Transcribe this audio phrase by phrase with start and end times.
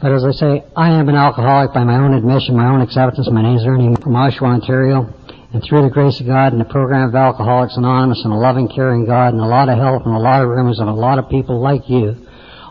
[0.00, 3.28] But as I say, I am an alcoholic by my own admission, my own acceptance.
[3.32, 5.12] My name is Ernie from Oshawa, Ontario.
[5.52, 8.68] And through the grace of God and the program of Alcoholics Anonymous and a loving,
[8.68, 11.18] caring God and a lot of help and a lot of rumors and a lot
[11.18, 12.14] of people like you,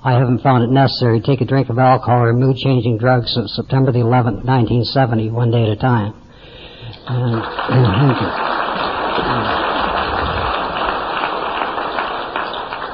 [0.03, 3.53] I haven't found it necessary to take a drink of alcohol or mood-changing drugs since
[3.57, 6.13] September the 11th, 1970, one day at a time.
[7.07, 7.43] And,
[8.07, 8.21] thank
[9.61, 9.66] you.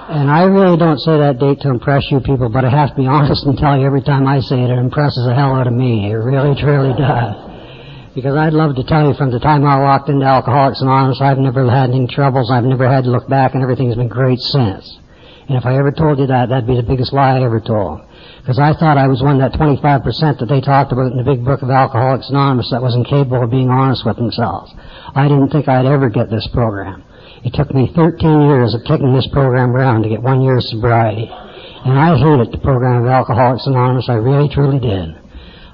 [0.10, 2.96] And I really don't say that date to impress you people, but I have to
[2.96, 5.68] be honest and tell you every time I say it, it impresses the hell out
[5.68, 6.12] of me.
[6.12, 8.14] It really, truly does.
[8.14, 11.40] Because I'd love to tell you from the time I walked into Alcoholics Anonymous, I've
[11.40, 15.00] never had any troubles, I've never had to look back, and everything's been great since.
[15.48, 18.02] And if I ever told you that, that'd be the biggest lie I ever told.
[18.42, 21.24] Because I thought I was one of that 25% that they talked about in the
[21.24, 24.74] big book of Alcoholics Anonymous that was incapable of being honest with themselves.
[25.16, 27.04] I didn't think I'd ever get this program.
[27.44, 30.64] It took me 13 years of taking this program around to get one year of
[30.64, 31.28] sobriety.
[31.28, 34.08] And I hated the program of Alcoholics Anonymous.
[34.08, 35.20] I really, truly did.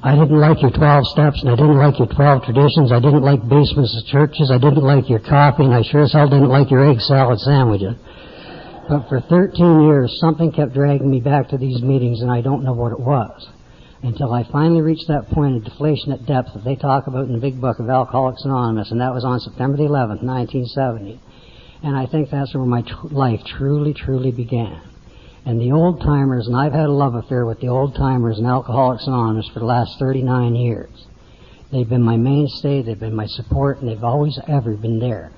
[0.02, 2.92] I didn't like your 12 steps and I didn't like your 12 traditions.
[2.92, 4.50] I didn't like basements of churches.
[4.50, 7.38] I didn't like your coffee and I sure as hell didn't like your egg salad
[7.40, 7.96] sandwiches.
[8.88, 12.64] But for 13 years, something kept dragging me back to these meetings and I don't
[12.64, 13.48] know what it was.
[14.02, 17.34] Until I finally reached that point of deflation at depth that they talk about in
[17.34, 21.20] the big book of Alcoholics Anonymous and that was on September the 11th, 1970.
[21.82, 24.82] And I think that's where my life truly, truly began.
[25.46, 28.46] And the old timers, and I've had a love affair with the old timers and
[28.46, 31.08] Alcoholics Anonymous for the last 39 years.
[31.72, 35.32] They've been my mainstay, they've been my support, and they've always ever been there.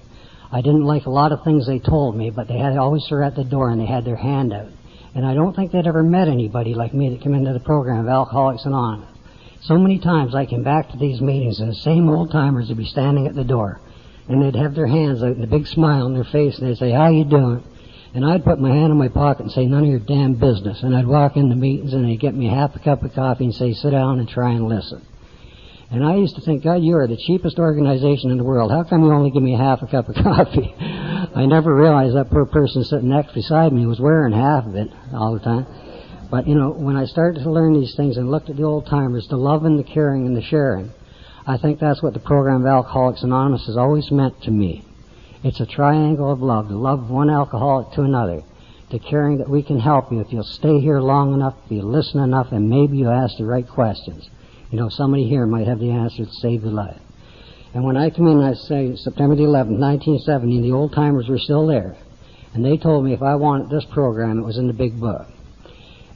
[0.51, 3.23] I didn't like a lot of things they told me, but they had always were
[3.23, 4.69] at the door and they had their hand out.
[5.13, 7.99] And I don't think they'd ever met anybody like me that came into the program
[7.99, 9.09] of Alcoholics Anonymous.
[9.61, 12.77] So many times I came back to these meetings and the same old timers would
[12.77, 13.79] be standing at the door
[14.31, 16.77] and they'd have their hands out and a big smile on their face and they'd
[16.77, 17.63] say, how you doing?
[18.13, 20.83] And I'd put my hand in my pocket and say, none of your damn business.
[20.83, 23.53] And I'd walk into meetings and they'd get me half a cup of coffee and
[23.53, 25.05] say, sit down and try and listen.
[25.91, 28.71] And I used to think, God, you are the cheapest organization in the world.
[28.71, 30.73] How come you only give me half a cup of coffee?
[30.77, 34.87] I never realized that poor person sitting next beside me was wearing half of it
[35.13, 35.67] all the time.
[36.29, 38.85] But, you know, when I started to learn these things and looked at the old
[38.85, 40.91] timers, the love and the caring and the sharing,
[41.45, 44.85] I think that's what the program of Alcoholics Anonymous has always meant to me.
[45.43, 48.43] It's a triangle of love, the love of one alcoholic to another,
[48.91, 51.81] the caring that we can help you if you'll stay here long enough, if you
[51.81, 54.29] listen enough, and maybe you ask the right questions.
[54.69, 57.01] You know, somebody here might have the answer to save your life.
[57.73, 61.39] And when I come in, I say September the 11th, 1970, the old timers were
[61.39, 61.95] still there.
[62.53, 65.25] And they told me if I wanted this program, it was in the big book.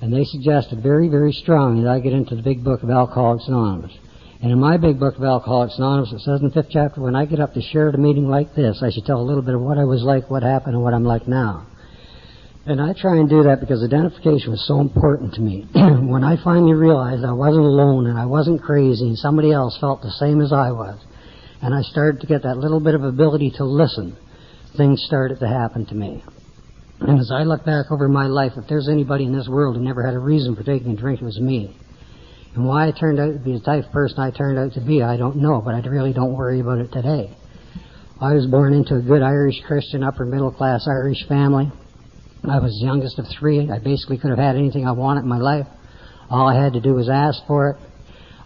[0.02, 3.48] And they suggested very, very strongly that I get into the big book of Alcoholics
[3.48, 3.98] Anonymous.
[4.42, 7.16] And in my big book of Alcoholics Anonymous, it says in the fifth chapter, when
[7.16, 9.42] I get up to share at a meeting like this, I should tell a little
[9.42, 11.68] bit of what I was like, what happened, and what I'm like now.
[12.68, 15.68] And I try and do that because identification was so important to me.
[15.74, 20.02] when I finally realized I wasn't alone and I wasn't crazy and somebody else felt
[20.02, 21.00] the same as I was,
[21.62, 24.18] and I started to get that little bit of ability to listen,
[24.78, 26.24] things started to happen to me.
[27.00, 29.84] And as I look back over my life, if there's anybody in this world who
[29.84, 31.78] never had a reason for taking a drink, it was me.
[32.56, 34.82] And why I turned out to be the type of person I turned out to
[34.82, 37.36] be, I don't know, but I really don't worry about it today.
[38.22, 41.70] I was born into a good Irish Christian upper middle class Irish family.
[42.48, 43.70] I was the youngest of three.
[43.70, 45.68] I basically could have had anything I wanted in my life.
[46.30, 47.78] All I had to do was ask for it.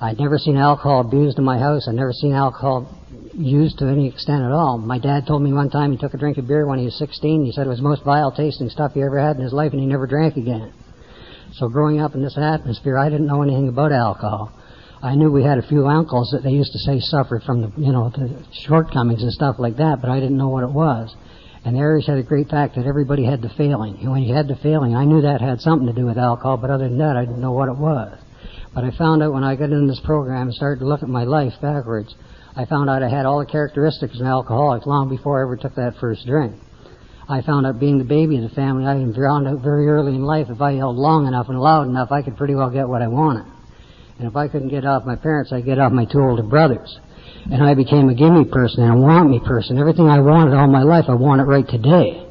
[0.02, 1.88] I'd never seen alcohol abused in my house.
[1.88, 2.98] I'd never seen alcohol
[3.34, 4.80] used to any extent at all.
[4.80, 6.98] My dad told me one time he took a drink of beer when he was
[6.98, 7.46] 16.
[7.46, 9.72] He said it was the most vile tasting stuff he ever had in his life
[9.72, 10.74] and he never drank again.
[11.59, 14.53] So growing up in this atmosphere, I didn't know anything about alcohol.
[15.03, 17.72] I knew we had a few uncles that they used to say suffered from the,
[17.75, 21.14] you know, the shortcomings and stuff like that, but I didn't know what it was.
[21.66, 23.98] And the Irish had a great fact that everybody had the failing.
[24.00, 26.56] And when you had the failing, I knew that had something to do with alcohol,
[26.56, 28.18] but other than that, I didn't know what it was.
[28.74, 31.09] But I found out when I got in this program and started to look at
[31.09, 32.16] my life backwards,
[32.56, 35.58] I found out I had all the characteristics of an alcoholic long before I ever
[35.58, 36.56] took that first drink.
[37.29, 40.23] I found out being the baby of the family, I found out very early in
[40.23, 43.03] life if I yelled long enough and loud enough, I could pretty well get what
[43.03, 43.45] I wanted.
[44.17, 46.89] And if I couldn't get off my parents, I'd get off my two older brothers.
[47.45, 49.77] And I became a gimme person and a want me person.
[49.77, 52.25] Everything I wanted all my life, I want it right today.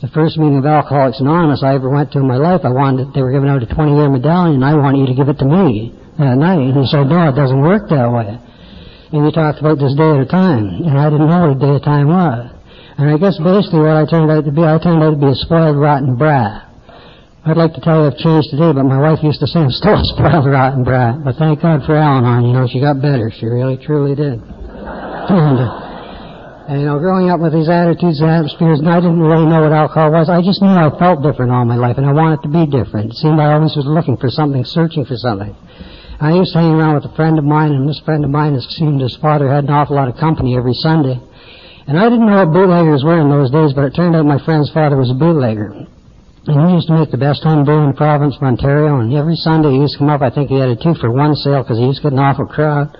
[0.00, 3.12] The first meeting of Alcoholics Anonymous I ever went to in my life, I wanted,
[3.14, 5.42] they were giving out a 20 year medallion and I wanted you to give it
[5.42, 5.90] to me
[6.22, 6.62] that night.
[6.62, 8.38] And he said, no, it doesn't work that way.
[9.10, 10.86] And he talked about this day at a time.
[10.86, 12.55] And I didn't know what a day at a time was.
[12.98, 15.28] And I guess basically what I turned out to be, I turned out to be
[15.28, 16.64] a spoiled, rotten brat.
[17.44, 19.70] I'd like to tell you I've changed today, but my wife used to say I'm
[19.70, 21.22] still a spoiled, rotten brat.
[21.22, 22.44] But thank God for Al-Anon.
[22.48, 23.30] You know, she got better.
[23.30, 24.40] She really, truly did.
[24.40, 25.82] and, uh,
[26.66, 29.62] And, you know, growing up with these attitudes and atmospheres, and I didn't really know
[29.62, 30.28] what alcohol was.
[30.28, 33.12] I just knew I felt different all my life, and I wanted to be different.
[33.12, 35.54] It seemed I always was looking for something, searching for something.
[36.18, 38.54] I used to hang around with a friend of mine, and this friend of mine,
[38.54, 41.20] it seemed his father had an awful lot of company every Sunday.
[41.86, 44.42] And I didn't know what bootleggers were in those days, but it turned out my
[44.44, 45.70] friend's father was a bootlegger.
[46.46, 49.14] And he used to make the best home brew in the province of Ontario, and
[49.14, 51.34] every Sunday he used to come up, I think he had a two for one
[51.34, 52.90] sale because he used to get an awful crowd.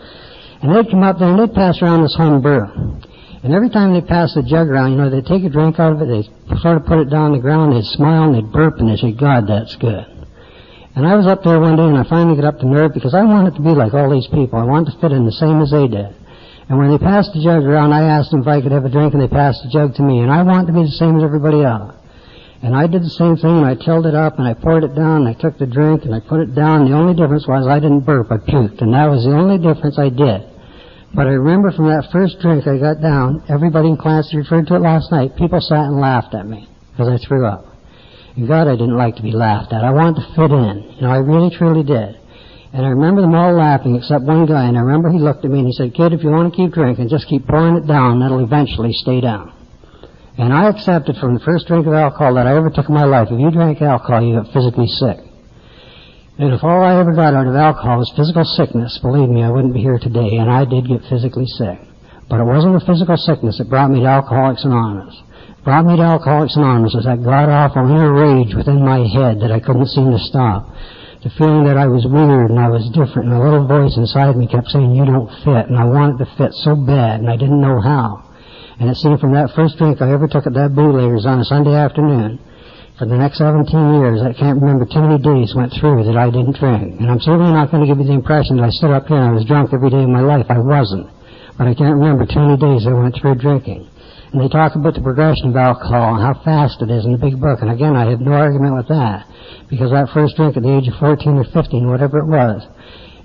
[0.62, 2.66] And they'd come up there and they'd pass around this home brew.
[3.42, 5.94] And every time they passed the jug around, you know, they'd take a drink out
[5.94, 8.50] of it, they'd sort of put it down on the ground, they'd smile and they'd
[8.50, 10.06] burp and they'd say, God, that's good.
[10.96, 13.14] And I was up there one day and I finally got up to nerve because
[13.14, 14.58] I wanted to be like all these people.
[14.58, 16.10] I wanted to fit in the same as they did.
[16.68, 18.90] And when they passed the jug around, I asked them if I could have a
[18.90, 20.18] drink and they passed the jug to me.
[20.18, 21.94] And I wanted to be the same as everybody else.
[22.62, 24.96] And I did the same thing and I tilled it up and I poured it
[24.96, 26.90] down and I took the drink and I put it down.
[26.90, 28.82] The only difference was I didn't burp, I puked.
[28.82, 30.42] And that was the only difference I did.
[31.14, 34.74] But I remember from that first drink I got down, everybody in class referred to
[34.74, 37.70] it last night, people sat and laughed at me because I threw up.
[38.34, 39.84] And God, I didn't like to be laughed at.
[39.84, 40.96] I wanted to fit in.
[40.96, 42.18] You know, I really truly did.
[42.76, 45.50] And I remember them all laughing except one guy, and I remember he looked at
[45.50, 47.88] me and he said, Kid, if you want to keep drinking, just keep pouring it
[47.88, 49.48] down, that'll eventually stay down.
[50.36, 53.08] And I accepted from the first drink of alcohol that I ever took in my
[53.08, 55.16] life, if you drank alcohol, you got physically sick.
[56.36, 59.48] And if all I ever got out of alcohol was physical sickness, believe me, I
[59.48, 61.80] wouldn't be here today, and I did get physically sick.
[62.28, 65.16] But it wasn't the physical sickness that brought me to Alcoholics Anonymous.
[65.48, 69.48] It brought me to Alcoholics Anonymous was that god-awful inner rage within my head that
[69.48, 70.68] I couldn't seem to stop.
[71.26, 74.38] The feeling that I was weird and I was different, and a little voice inside
[74.38, 77.34] me kept saying, you don't fit, and I wanted to fit so bad, and I
[77.34, 78.22] didn't know how.
[78.78, 81.44] And it seemed from that first drink I ever took at that bootlegger's on a
[81.50, 82.38] Sunday afternoon,
[82.94, 83.58] for the next 17
[83.98, 87.02] years, I can't remember too many days went through that I didn't drink.
[87.02, 89.18] And I'm certainly not going to give you the impression that I stood up here
[89.18, 90.46] and I was drunk every day of my life.
[90.48, 91.10] I wasn't.
[91.58, 93.90] But I can't remember too many days I went through drinking.
[94.32, 97.18] And they talk about the progression of alcohol and how fast it is in the
[97.18, 97.62] big book.
[97.62, 99.26] And again, I have no argument with that.
[99.70, 102.62] Because that first drink at the age of 14 or 15, whatever it was,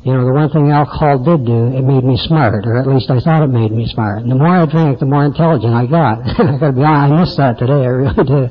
[0.04, 3.12] you know, the one thing alcohol did do, it made me smart, or at least
[3.12, 4.24] I thought it made me smart.
[4.24, 6.26] And the more I drank, the more intelligent I got.
[6.42, 8.50] I gotta be honest, I miss that today, I really do.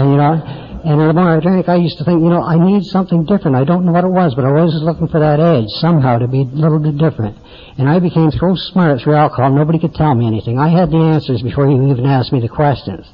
[0.00, 2.56] And you know, and the more I drank, I used to think, you know, I
[2.56, 3.60] need something different.
[3.60, 6.24] I don't know what it was, but I was looking for that edge somehow to
[6.24, 7.36] be a little bit different.
[7.76, 10.56] And I became so smart through alcohol, nobody could tell me anything.
[10.56, 13.04] I had the answers before you even asked me the questions.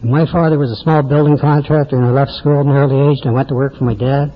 [0.00, 3.12] And my father was a small building contractor, and I left school at an early
[3.12, 4.32] age, and I went to work for my dad.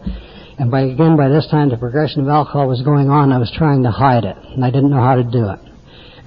[0.61, 3.33] And by again, by this time, the progression of alcohol was going on.
[3.33, 5.61] I was trying to hide it, and I didn't know how to do it.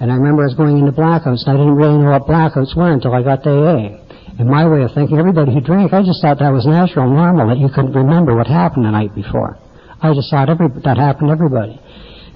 [0.02, 2.74] And I remember I was going into blackouts, and I didn't really know what blackouts
[2.74, 4.07] were until I got to AA.
[4.38, 7.50] And my way of thinking, everybody who drank, I just thought that was natural, normal,
[7.50, 9.58] that you couldn't remember what happened the night before.
[9.98, 11.74] I just thought every, that happened to everybody.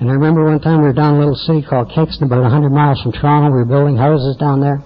[0.03, 2.75] And I remember one time we were down a little city called Kingston, about 100
[2.75, 3.55] miles from Toronto.
[3.55, 4.83] We were building houses down there.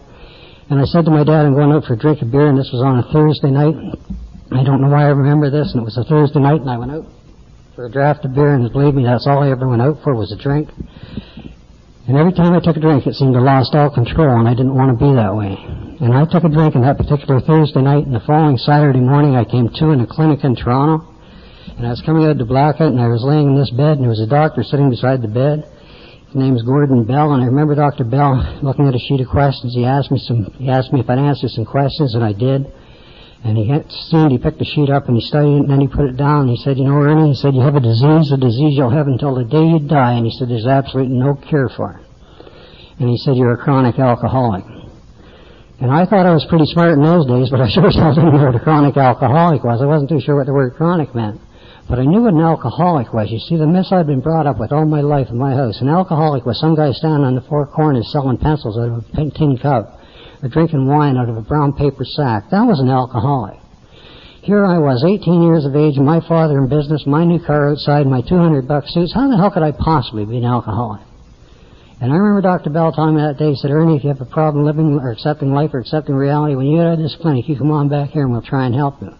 [0.68, 2.58] And I said to my dad, I'm going out for a drink of beer, and
[2.58, 3.80] this was on a Thursday night.
[4.52, 6.76] I don't know why I remember this, and it was a Thursday night, and I
[6.76, 7.08] went out
[7.72, 10.12] for a draft of beer, and believe me, that's all I ever went out for
[10.12, 10.69] was a drink.
[12.08, 14.52] And every time I took a drink, it seemed I lost all control, and I
[14.52, 15.85] didn't want to be that way.
[15.96, 19.32] And I took a drink on that particular Thursday night, and the following Saturday morning,
[19.32, 21.08] I came to in a clinic in Toronto,
[21.72, 24.02] and I was coming out to blackout, and I was laying in this bed, and
[24.04, 25.64] there was a doctor sitting beside the bed.
[26.28, 28.04] His name is Gordon Bell, and I remember Dr.
[28.04, 29.72] Bell looking at a sheet of questions.
[29.72, 32.69] He asked me some, he asked me if I'd answer some questions, and I did.
[33.43, 35.87] And he had, he picked the sheet up and he studied it and then he
[35.87, 36.48] put it down.
[36.48, 38.90] And he said, you know, Ernie, he said, you have a disease, a disease you'll
[38.90, 40.14] have until the day you die.
[40.14, 42.03] And he said, there's absolutely no cure for it.
[42.98, 44.65] And he said, you're a chronic alcoholic.
[45.78, 48.14] And I thought I was pretty smart in those days, but I sure as hell
[48.14, 49.82] didn't know what a chronic alcoholic was.
[49.82, 51.40] I wasn't too sure what the word chronic meant.
[51.88, 53.30] But I knew what an alcoholic was.
[53.30, 55.80] You see, the myths I'd been brought up with all my life in my house.
[55.80, 59.30] An alcoholic was some guy standing on the four corners selling pencils out of a
[59.30, 60.00] tin cup
[60.42, 62.50] or drinking wine out of a brown paper sack.
[62.50, 63.60] That was an alcoholic.
[64.42, 68.06] Here I was, 18 years of age, my father in business, my new car outside,
[68.06, 69.12] my 200 buck suits.
[69.12, 71.02] How the hell could I possibly be an alcoholic?
[71.98, 72.69] And I remember Dr.
[72.70, 75.10] Bell telling me that day, he said, Ernie, if you have a problem living or
[75.10, 77.88] accepting life or accepting reality, when you get out of this clinic, you come on
[77.88, 79.12] back here and we'll try and help you.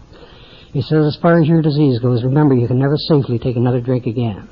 [0.73, 3.81] He says, as far as your disease goes, remember you can never safely take another
[3.81, 4.47] drink again.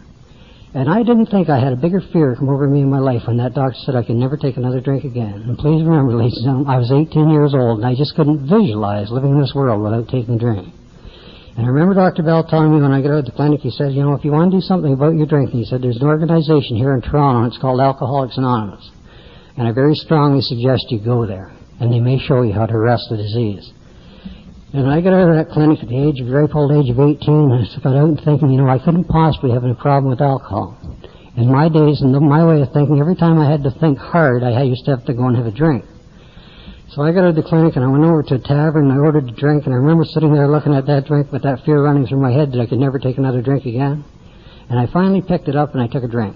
[0.73, 3.21] And I didn't think I had a bigger fear come over me in my life
[3.27, 5.45] when that doctor said I could never take another drink again.
[5.45, 8.49] And please remember, ladies and gentlemen, I was 18 years old and I just couldn't
[8.49, 10.73] visualize living in this world without taking a drink.
[11.55, 12.23] And I remember Dr.
[12.23, 14.25] Bell telling me when I got out of the clinic, he said, you know, if
[14.25, 17.01] you want to do something about your drinking, he said, there's an organization here in
[17.01, 18.91] Toronto and it's called Alcoholics Anonymous.
[19.55, 21.55] And I very strongly suggest you go there.
[21.79, 23.71] And they may show you how to arrest the disease.
[24.73, 26.99] And I got out of that clinic at the age of, very old age of
[26.99, 30.19] 18, I got out and thinking, you know, I couldn't possibly have any problem with
[30.19, 30.75] alcohol.
[31.37, 34.43] In my days, and my way of thinking, every time I had to think hard,
[34.43, 35.85] I used to have to go and have a drink.
[36.89, 38.93] So I got out of the clinic and I went over to a tavern and
[38.93, 41.65] I ordered a drink and I remember sitting there looking at that drink with that
[41.65, 44.05] fear running through my head that I could never take another drink again.
[44.69, 46.35] And I finally picked it up and I took a drink.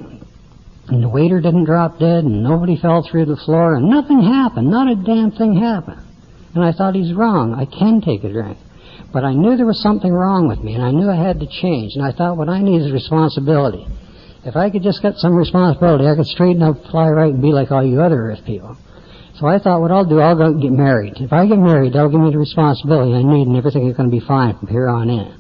[0.88, 4.72] And the waiter didn't drop dead and nobody fell through the floor and nothing happened.
[4.72, 6.02] Not a damn thing happened.
[6.56, 7.54] And I thought he's wrong.
[7.54, 8.58] I can take a drink.
[9.14, 11.48] But I knew there was something wrong with me and I knew I had to
[11.48, 11.94] change.
[11.94, 13.86] And I thought what I need is responsibility.
[14.44, 17.54] If I could just get some responsibility, I could straighten up, fly right, and be
[17.54, 18.76] like all you other Earth people.
[19.40, 21.16] So I thought what I'll do, I'll go get married.
[21.24, 24.12] If I get married, that'll give me the responsibility I need and everything is going
[24.12, 25.32] to be fine from here on in.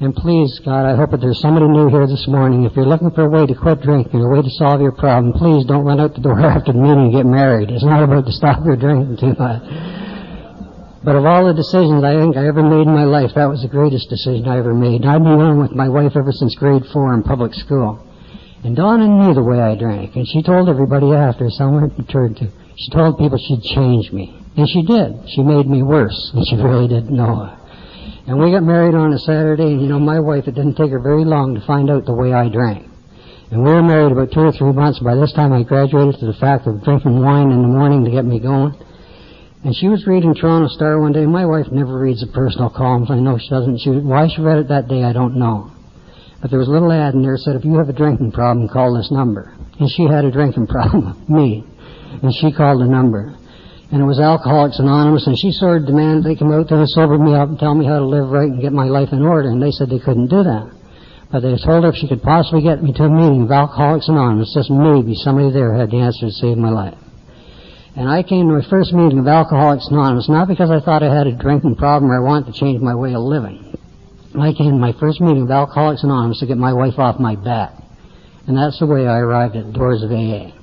[0.00, 2.64] And please, God, I hope that there's somebody new here this morning.
[2.64, 5.32] If you're looking for a way to quit drinking, a way to solve your problem,
[5.32, 7.70] please don't run out the door after the meeting and get married.
[7.70, 9.64] It's not about to stop your drinking too much.
[11.00, 13.64] But of all the decisions I think I ever made in my life, that was
[13.64, 15.08] the greatest decision I ever made.
[15.08, 18.04] I've been on with my wife ever since grade four in public school.
[18.64, 22.52] And Donna knew the way I drank, and she told everybody after, somewhere in to,
[22.80, 24.40] she told people she'd change me.
[24.56, 25.28] And she did.
[25.28, 27.56] She made me worse, and she really didn't know.
[28.26, 30.90] And we got married on a Saturday, and you know, my wife, it didn't take
[30.90, 32.88] her very long to find out the way I drank.
[33.50, 34.98] And we were married about two or three months.
[35.00, 38.10] By this time, I graduated to the fact of drinking wine in the morning to
[38.10, 38.74] get me going.
[39.62, 41.26] And she was reading Toronto Star one day.
[41.26, 43.10] My wife never reads the personal columns.
[43.10, 43.78] I know she doesn't.
[43.78, 45.70] She, why she read it that day, I don't know.
[46.40, 48.32] But there was a little ad in there that said, if you have a drinking
[48.32, 49.52] problem, call this number.
[49.78, 51.66] And she had a drinking problem, me
[52.22, 53.36] and she called a number.
[53.90, 56.88] And it was Alcoholics Anonymous, and she sort of demanded they come out there and
[56.88, 59.22] sober me up and tell me how to live right and get my life in
[59.22, 60.70] order, and they said they couldn't do that.
[61.32, 64.08] But they told her if she could possibly get me to a meeting of Alcoholics
[64.08, 66.98] Anonymous, just maybe somebody there had the answer to save my life.
[67.96, 71.12] And I came to my first meeting of Alcoholics Anonymous not because I thought I
[71.12, 73.74] had a drinking problem or I wanted to change my way of living.
[74.38, 77.34] I came to my first meeting of Alcoholics Anonymous to get my wife off my
[77.34, 77.74] back.
[78.46, 80.59] And that's the way I arrived at the doors of AA.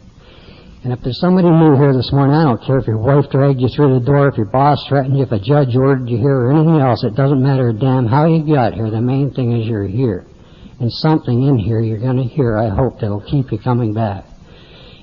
[0.88, 3.60] And if there's somebody new here this morning, I don't care if your wife dragged
[3.60, 6.48] you through the door, if your boss threatened you, if a judge ordered you here,
[6.48, 7.04] or anything else.
[7.04, 8.90] It doesn't matter a damn how you got here.
[8.90, 10.24] The main thing is you're here.
[10.80, 14.32] And something in here you're going to hear, I hope, that'll keep you coming back.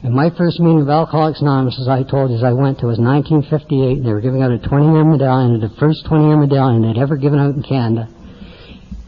[0.00, 2.88] And my first meeting of Alcoholics Anonymous, as I told you, as I went to,
[2.88, 6.97] was 1958, and they were giving out a 20-year medallion, the first 20-year medallion they'd
[6.97, 8.09] ever given out in Canada.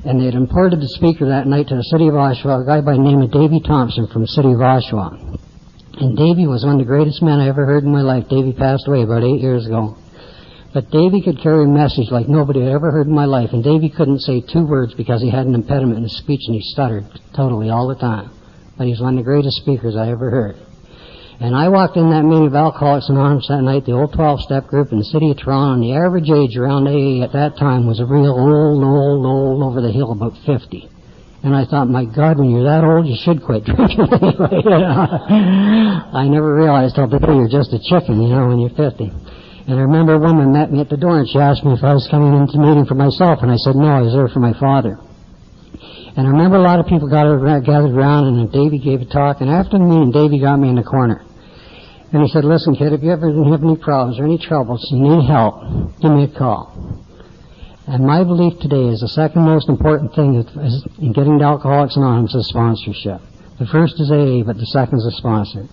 [0.05, 2.93] And they'd imported the speaker that night to the city of Oshawa, a guy by
[2.93, 5.26] the name of Davy Thompson from the city of Oshawa.
[5.97, 8.29] And Davy was one of the greatest men I ever heard in my life.
[8.29, 9.97] Davy passed away about eight years ago.
[10.75, 13.51] But Davy could carry a message like nobody had ever heard in my life.
[13.55, 16.55] And Davy couldn't say two words because he had an impediment in his speech and
[16.55, 18.29] he stuttered totally all the time.
[18.77, 20.57] But he's one of the greatest speakers I ever heard.
[21.41, 24.93] And I walked in that meeting of Alcoholics Anonymous that night, the old 12-step group
[24.93, 28.01] in the city of Toronto, and the average age around AA at that time was
[28.01, 30.89] a real old, old, old over the hill, about 50.
[31.43, 34.63] And I thought, my God, when you're that old, you should quit drinking anyway.
[34.65, 39.13] I never realized how big you're just a chicken, you know, when you're 50.
[39.67, 41.83] And I remember a woman met me at the door and she asked me if
[41.83, 44.39] I was coming into meeting for myself, and I said, no, I was there for
[44.39, 44.99] my father.
[46.17, 47.27] And I remember a lot of people got
[47.67, 50.77] gathered around, and Davy gave a talk, and after the meeting, Davy got me in
[50.77, 51.27] the corner.
[52.13, 55.03] And he said, listen, kid, if you ever have any problems or any troubles, you
[55.03, 55.61] need help,
[56.01, 57.05] give me a call.
[57.87, 62.35] And my belief today is the second most important thing in getting to Alcoholics Anonymous
[62.35, 63.21] is sponsorship.
[63.61, 65.71] The first is AA, but the second is a sponsor.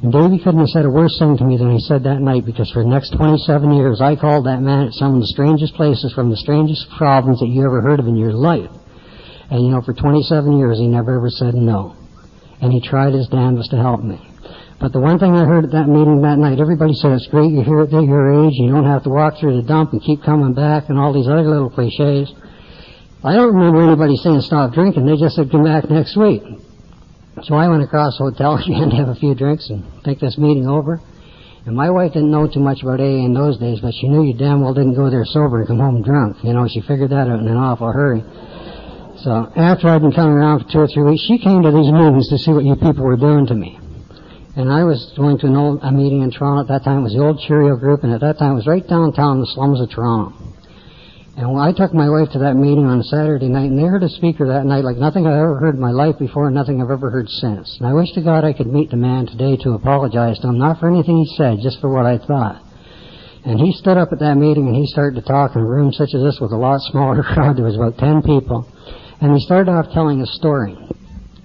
[0.00, 2.46] And Davey couldn't have said a worse thing to me than he said that night
[2.46, 5.74] because for the next 27 years I called that man at some of the strangest
[5.74, 8.70] places from the strangest problems that you ever heard of in your life.
[9.50, 11.94] And you know, for 27 years he never ever said no.
[12.62, 14.29] And he tried his damnedest to help me.
[14.80, 17.52] But the one thing I heard at that meeting that night, everybody said it's great
[17.52, 20.22] you're here at your age, you don't have to walk through the dump and keep
[20.22, 22.32] coming back and all these other little cliches.
[23.22, 26.42] I don't remember anybody saying stop drinking, they just said come back next week.
[27.42, 30.38] So I went across the hotel again to have a few drinks and think this
[30.38, 30.98] meeting over.
[31.66, 34.24] And my wife didn't know too much about AA in those days, but she knew
[34.24, 36.38] you damn well didn't go there sober and come home drunk.
[36.42, 38.24] You know, she figured that out in an awful hurry.
[39.18, 41.92] So after I'd been coming around for two or three weeks, she came to these
[41.92, 43.78] meetings to see what you people were doing to me.
[44.56, 47.00] And I was going to an old, a meeting in Toronto at that time.
[47.00, 49.40] It was the old Cheerio group, and at that time it was right downtown in
[49.40, 50.34] the slums of Toronto.
[51.36, 54.02] And I took my wife to that meeting on a Saturday night, and they heard
[54.02, 56.82] a speaker that night like nothing I've ever heard in my life before and nothing
[56.82, 57.78] I've ever heard since.
[57.78, 60.58] And I wish to God I could meet the man today to apologize to him,
[60.58, 62.60] not for anything he said, just for what I thought.
[63.44, 65.92] And he stood up at that meeting and he started to talk in a room
[65.92, 67.56] such as this with a lot smaller crowd.
[67.56, 68.68] There was about ten people.
[69.22, 70.76] And he started off telling a story.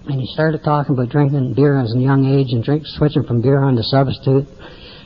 [0.07, 3.41] And he started talking about drinking beer as a young age and drink, switching from
[3.41, 4.45] beer on to substitute.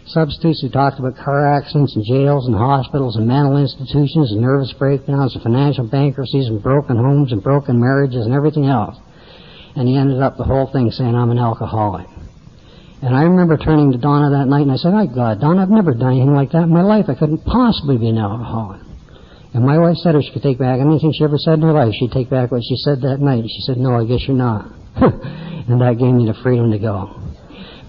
[0.06, 4.74] Substitutes who talked about car accidents and jails and hospitals and mental institutions and nervous
[4.74, 8.98] breakdowns and financial bankruptcies and broken homes and broken marriages and everything else.
[9.76, 12.08] And he ended up the whole thing saying, I'm an alcoholic.
[13.02, 15.70] And I remember turning to Donna that night and I said, My God, Donna, I've
[15.70, 17.06] never done anything like that in my life.
[17.08, 18.82] I couldn't possibly be an alcoholic.
[19.54, 21.72] And my wife said if she could take back anything she ever said in her
[21.72, 23.46] life, she'd take back what she said that night.
[23.48, 24.79] She said, No, I guess you're not.
[25.70, 27.16] and that gave me the freedom to go.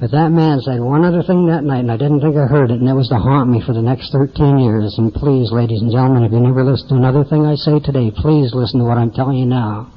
[0.00, 2.71] But that man said one other thing that night, and I didn't think I heard
[2.71, 4.97] it, and it was to haunt me for the next 13 years.
[4.97, 8.09] And please, ladies and gentlemen, if you never listen to another thing I say today,
[8.09, 9.93] please listen to what I'm telling you now.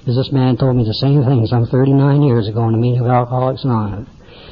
[0.00, 3.00] Because this man told me the same thing some 39 years ago in a meeting
[3.00, 4.08] of Alcoholics Anonymous.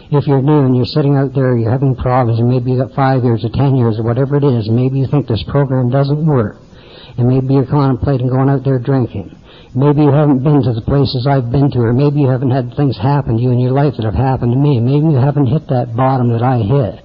[0.09, 2.95] If you're new and you're sitting out there, you're having problems, and maybe you got
[2.95, 6.25] five years or ten years or whatever it is, maybe you think this program doesn't
[6.25, 6.57] work,
[7.19, 9.35] and maybe you're contemplating going out there drinking.
[9.77, 12.73] Maybe you haven't been to the places I've been to, or maybe you haven't had
[12.81, 14.81] things happen to you in your life that have happened to me.
[14.81, 17.05] Maybe you haven't hit that bottom that I hit.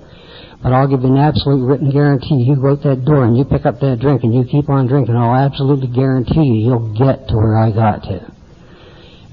[0.63, 2.47] But I'll give you an absolute written guarantee.
[2.47, 4.87] You go out that door and you pick up that drink and you keep on
[4.87, 8.31] drinking, I'll absolutely guarantee you you'll get to where I got to.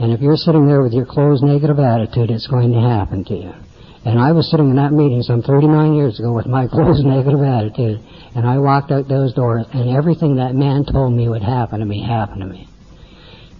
[0.03, 3.35] And if you're sitting there with your closed negative attitude, it's going to happen to
[3.35, 3.55] you.
[4.03, 7.43] And I was sitting in that meeting some 39 years ago with my closed negative
[7.43, 8.03] attitude,
[8.35, 11.87] and I walked out those doors, and everything that man told me would happen to
[11.87, 12.68] me happened to me.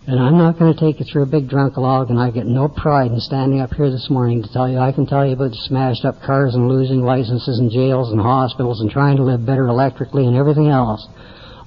[0.09, 2.47] And I'm not going to take you through a big drunk log, and I get
[2.47, 4.79] no pride in standing up here this morning to tell you.
[4.79, 8.81] I can tell you about smashed up cars and losing licenses and jails and hospitals
[8.81, 11.07] and trying to live better electrically and everything else.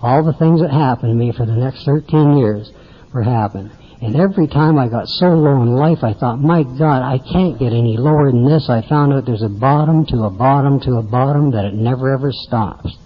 [0.02, 2.72] All the things that happened to me for the next 13 years
[3.14, 3.70] were happening.
[4.02, 7.60] And every time I got so low in life, I thought, my God, I can't
[7.60, 8.72] get any lower than this.
[8.72, 12.12] I found out there's a bottom to a bottom to a bottom that it never
[12.12, 12.98] ever stops.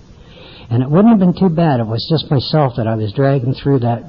[0.70, 3.14] And it wouldn't have been too bad if it was just myself that I was
[3.14, 4.04] dragging through that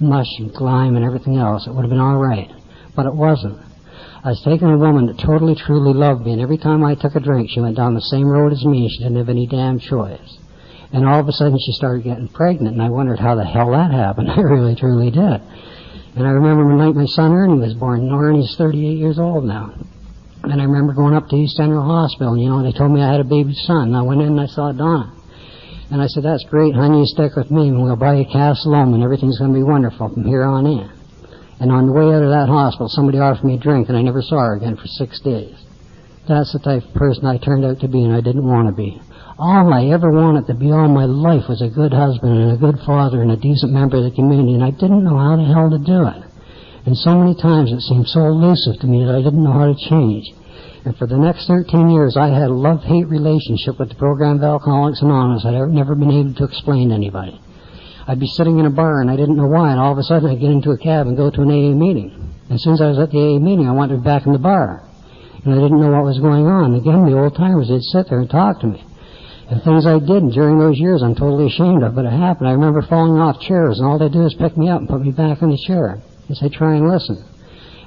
[0.00, 1.66] mush and grime and everything else.
[1.66, 2.50] It would have been all right.
[2.94, 3.58] But it wasn't.
[4.24, 7.16] I was taking a woman that totally, truly loved me, and every time I took
[7.16, 9.80] a drink, she went down the same road as me, she didn't have any damn
[9.80, 10.38] choice.
[10.92, 13.72] And all of a sudden, she started getting pregnant, and I wondered how the hell
[13.72, 14.30] that happened.
[14.36, 15.40] I really, truly did.
[16.14, 19.44] And I remember the night my son Ernie was born, and Ernie's 38 years old
[19.44, 19.74] now.
[20.44, 23.02] And I remember going up to East General Hospital, and you know, they told me
[23.02, 25.14] I had a baby son, and I went in and I saw Donna.
[25.92, 28.64] And I said, that's great, honey, you stick with me and we'll buy you Casa
[28.64, 30.88] Loma and everything's going to be wonderful from here on in.
[31.60, 34.00] And on the way out of that hospital, somebody offered me a drink and I
[34.00, 35.52] never saw her again for six days.
[36.26, 38.74] That's the type of person I turned out to be and I didn't want to
[38.74, 39.04] be.
[39.36, 42.56] All I ever wanted to be all my life was a good husband and a
[42.56, 45.44] good father and a decent member of the community and I didn't know how the
[45.44, 46.24] hell to do it.
[46.88, 49.68] And so many times it seemed so elusive to me that I didn't know how
[49.68, 50.32] to change.
[50.84, 54.42] And for the next 13 years, I had a love-hate relationship with the program of
[54.42, 57.40] Alcoholics Anonymous I'd never been able to explain to anybody.
[58.06, 60.02] I'd be sitting in a bar and I didn't know why, and all of a
[60.02, 62.10] sudden I'd get into a cab and go to an AA meeting.
[62.48, 64.40] And as soon as I was at the AA meeting, I wanted back in the
[64.40, 64.82] bar.
[65.44, 66.74] And I didn't know what was going on.
[66.74, 68.84] Again, the old timers, they'd sit there and talk to me.
[69.50, 72.48] And things I did during those years I'm totally ashamed of, but it happened.
[72.48, 75.02] I remember falling off chairs, and all they'd do is pick me up and put
[75.02, 76.00] me back in the chair.
[76.28, 77.22] and say, try and listen.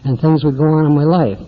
[0.03, 1.39] And things would go on in my life.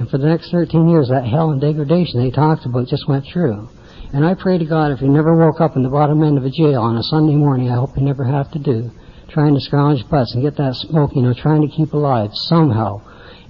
[0.00, 3.26] And for the next 13 years, that hell and degradation they talked about just went
[3.26, 3.68] through.
[4.14, 6.44] And I pray to God if you never woke up in the bottom end of
[6.44, 8.90] a jail on a Sunday morning, I hope you never have to do,
[9.28, 13.02] trying to scrounge butts and get that smoke, you know, trying to keep alive somehow.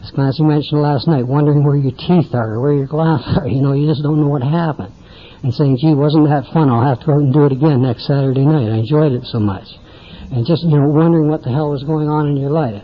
[0.03, 3.47] As you mentioned last night, wondering where your teeth are or where your glasses are,
[3.47, 4.93] you know, you just don't know what happened.
[5.45, 6.69] And saying, gee, wasn't that fun?
[6.69, 8.75] I'll have to go out and do it again next Saturday night.
[8.75, 9.69] I enjoyed it so much.
[10.35, 12.83] And just, you know, wondering what the hell was going on in your life.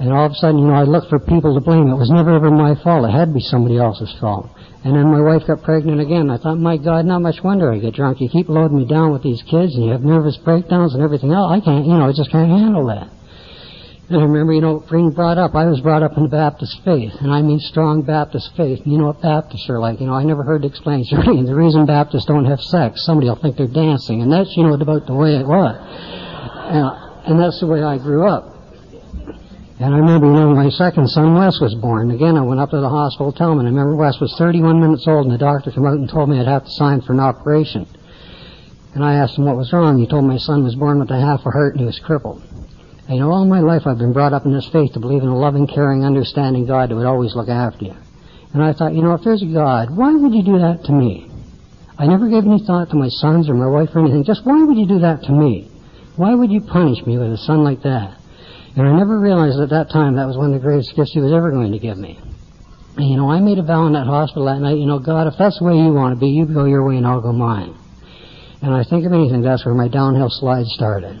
[0.00, 1.88] And all of a sudden, you know, I looked for people to blame.
[1.88, 3.04] It was never ever my fault.
[3.04, 4.48] It had to be somebody else's fault.
[4.82, 6.30] And then my wife got pregnant again.
[6.30, 8.18] I thought, my God, not much wonder I get drunk.
[8.18, 11.32] You keep loading me down with these kids and you have nervous breakdowns and everything
[11.32, 11.52] else.
[11.52, 13.12] I can't, you know, I just can't handle that.
[14.08, 16.80] And I remember, you know, being brought up, I was brought up in the Baptist
[16.82, 18.80] faith, and I mean strong Baptist faith.
[18.84, 21.06] You know what Baptists are like, you know, I never heard it explained.
[21.12, 24.74] The reason Baptists don't have sex, somebody will think they're dancing, and that's, you know,
[24.74, 25.76] about the way it was.
[25.78, 28.59] And, and that's the way I grew up.
[29.80, 32.10] And I remember, you know, my second son, Wes, was born.
[32.10, 34.36] Again, I went up to the hospital to tell him, and I remember Wes was
[34.36, 37.00] 31 minutes old, and the doctor came out and told me I'd have to sign
[37.00, 37.86] for an operation.
[38.94, 39.98] And I asked him what was wrong.
[39.98, 41.98] He told me my son was born with a half a heart and he was
[41.98, 42.42] crippled.
[43.08, 45.22] And, you know, all my life I've been brought up in this faith to believe
[45.22, 47.96] in a loving, caring, understanding God that would always look after you.
[48.52, 50.92] And I thought, you know, if there's a God, why would you do that to
[50.92, 51.30] me?
[51.96, 54.24] I never gave any thought to my sons or my wife or anything.
[54.24, 55.70] Just why would you do that to me?
[56.16, 58.19] Why would you punish me with a son like that?
[58.76, 61.20] And I never realized at that time that was one of the greatest gifts he
[61.20, 62.18] was ever going to give me.
[62.96, 65.26] And, you know, I made a vow in that hospital that night, you know, God,
[65.26, 67.32] if that's the way you want to be, you go your way and I'll go
[67.32, 67.74] mine.
[68.62, 71.18] And I think, if anything, that's where my downhill slide started.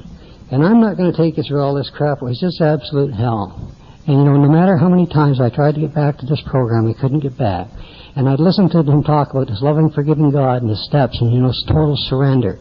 [0.50, 2.18] And I'm not going to take you through all this crap.
[2.22, 3.74] It was just absolute hell.
[4.06, 6.42] And, you know, no matter how many times I tried to get back to this
[6.46, 7.68] program, I couldn't get back.
[8.14, 11.32] And I'd listen to him talk about this loving, forgiving God and the steps and,
[11.32, 12.58] you know, total surrender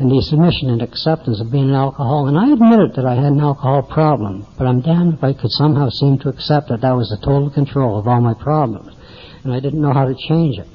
[0.00, 2.32] and the submission and acceptance of being an alcoholic.
[2.32, 5.52] And I admitted that I had an alcohol problem, but I'm damned if I could
[5.52, 8.96] somehow seem to accept that that was the total control of all my problems.
[9.44, 10.66] and I didn't know how to change it.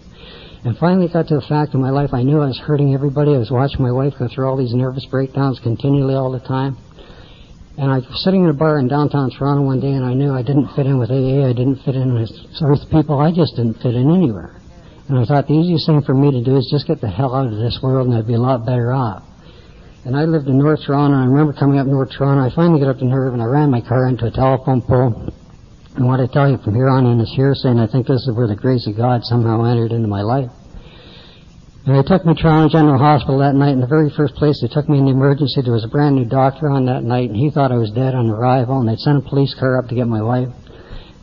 [0.64, 3.34] And finally got to the fact in my life I knew I was hurting everybody.
[3.34, 6.78] I was watching my wife go through all these nervous breakdowns continually all the time.
[7.78, 10.34] And I was sitting in a bar in downtown Toronto one day and I knew
[10.34, 12.30] I didn't fit in with AA, I didn't fit in with
[12.62, 14.62] Earth people, I just didn't fit in anywhere.
[15.08, 17.36] And I thought the easiest thing for me to do is just get the hell
[17.36, 19.24] out of this world and I'd be a lot better off.
[20.04, 22.80] And I lived in North Toronto and I remember coming up North Toronto, I finally
[22.80, 25.30] got up the nerve and I ran my car into a telephone pole.
[25.96, 28.26] And what I tell you from here on in is hearsay and I think this
[28.26, 30.50] is where the grace of God somehow entered into my life.
[31.86, 34.60] And they took me to Toronto General Hospital that night, and the very first place
[34.60, 37.30] they took me in the emergency, there was a brand new doctor on that night,
[37.30, 39.88] and he thought I was dead on arrival, and they'd sent a police car up
[39.90, 40.50] to get my wife.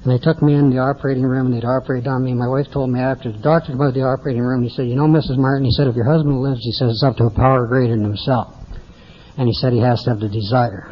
[0.03, 2.35] And they took me in the operating room, and they'd operate on me.
[2.35, 5.07] My wife told me after the doctor about the operating room, he said, you know,
[5.07, 5.39] Mrs.
[5.39, 7.95] Martin, he said, if your husband lives, he says it's up to a power greater
[7.95, 8.57] than himself.
[9.39, 10.91] And he said he has to have the desire.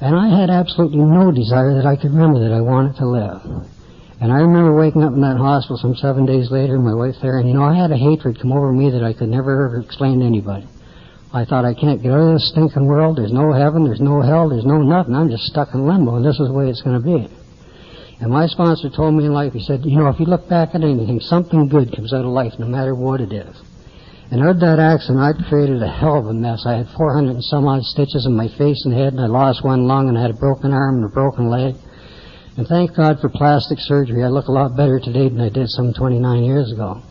[0.00, 3.66] And I had absolutely no desire that I could remember that I wanted to live.
[4.20, 7.16] And I remember waking up in that hospital some seven days later, and my wife
[7.22, 9.52] there, and you know, I had a hatred come over me that I could never
[9.52, 10.66] ever explain to anybody.
[11.32, 13.18] I thought I can't get out of this stinking world.
[13.18, 15.14] There's no heaven, there's no hell, there's no nothing.
[15.14, 17.28] I'm just stuck in limbo, and this is the way it's going to be.
[18.20, 20.70] And my sponsor told me in life, he said, you know, if you look back
[20.74, 23.54] at anything, something good comes out of life, no matter what it is.
[24.30, 26.64] And out of that accident, I'd created a hell of a mess.
[26.66, 29.62] I had 400 and some odd stitches in my face and head, and I lost
[29.62, 31.76] one lung, and I had a broken arm and a broken leg.
[32.56, 34.24] And thank God for plastic surgery.
[34.24, 37.02] I look a lot better today than I did some 29 years ago.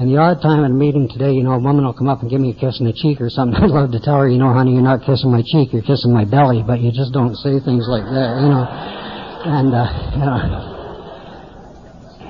[0.00, 2.22] And the odd time at a meeting today, you know, a woman will come up
[2.22, 3.54] and give me a kiss on the cheek or something.
[3.62, 6.12] I'd love to tell her, you know, honey, you're not kissing my cheek, you're kissing
[6.12, 9.13] my belly, but you just don't say things like that, you know.
[9.44, 10.70] And, uh, you know.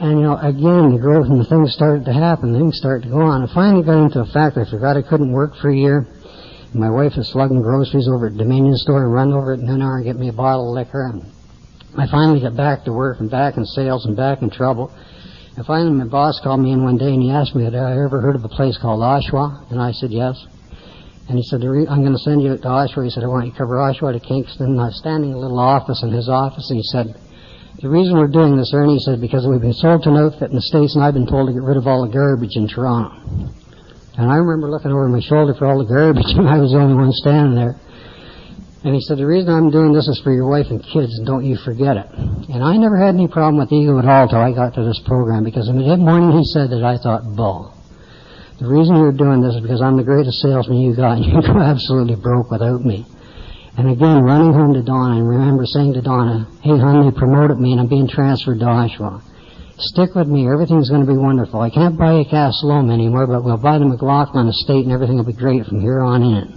[0.02, 3.10] And, you know, again, the growth and the things started to happen, things started to
[3.10, 3.48] go on.
[3.48, 6.06] I finally got into the fact that I forgot I couldn't work for a year.
[6.74, 9.96] My wife was slugging groceries over at Dominion store and run over at noon hour
[9.96, 11.06] and get me a bottle of liquor.
[11.06, 11.22] And
[11.96, 14.90] I finally got back to work and back in sales and back in trouble.
[15.56, 17.92] And finally my boss called me in one day and he asked me had I
[17.92, 19.70] ever heard of a place called Oshawa?
[19.70, 20.44] And I said yes.
[21.28, 23.04] And he said, I'm going to send you to Oshawa.
[23.04, 24.78] He said, I want you to cover Oshawa to Kingston.
[24.78, 27.16] I was standing in a little office in his office and he said,
[27.80, 30.56] the reason we're doing this, Ernie, he said, because we've been sold to outfit in
[30.56, 33.16] the States and I've been told to get rid of all the garbage in Toronto.
[34.16, 36.78] And I remember looking over my shoulder for all the garbage and I was the
[36.78, 37.80] only one standing there.
[38.84, 41.26] And he said, the reason I'm doing this is for your wife and kids, and
[41.26, 42.06] don't you forget it.
[42.52, 45.00] And I never had any problem with ego at all till I got to this
[45.06, 47.73] program, because in the morning he said that I thought, bull.
[48.60, 51.42] The reason you're doing this is because I'm the greatest salesman you got, and you
[51.42, 53.04] go absolutely broke without me.
[53.76, 57.58] And again, running home to Donna, and remember saying to Donna, hey hon, they promoted
[57.58, 59.20] me and I'm being transferred to Oshawa.
[59.78, 61.60] Stick with me, everything's going to be wonderful.
[61.60, 65.16] I can't buy a Casa Loma anymore, but we'll buy the McLaughlin estate and everything
[65.16, 66.54] will be great from here on in.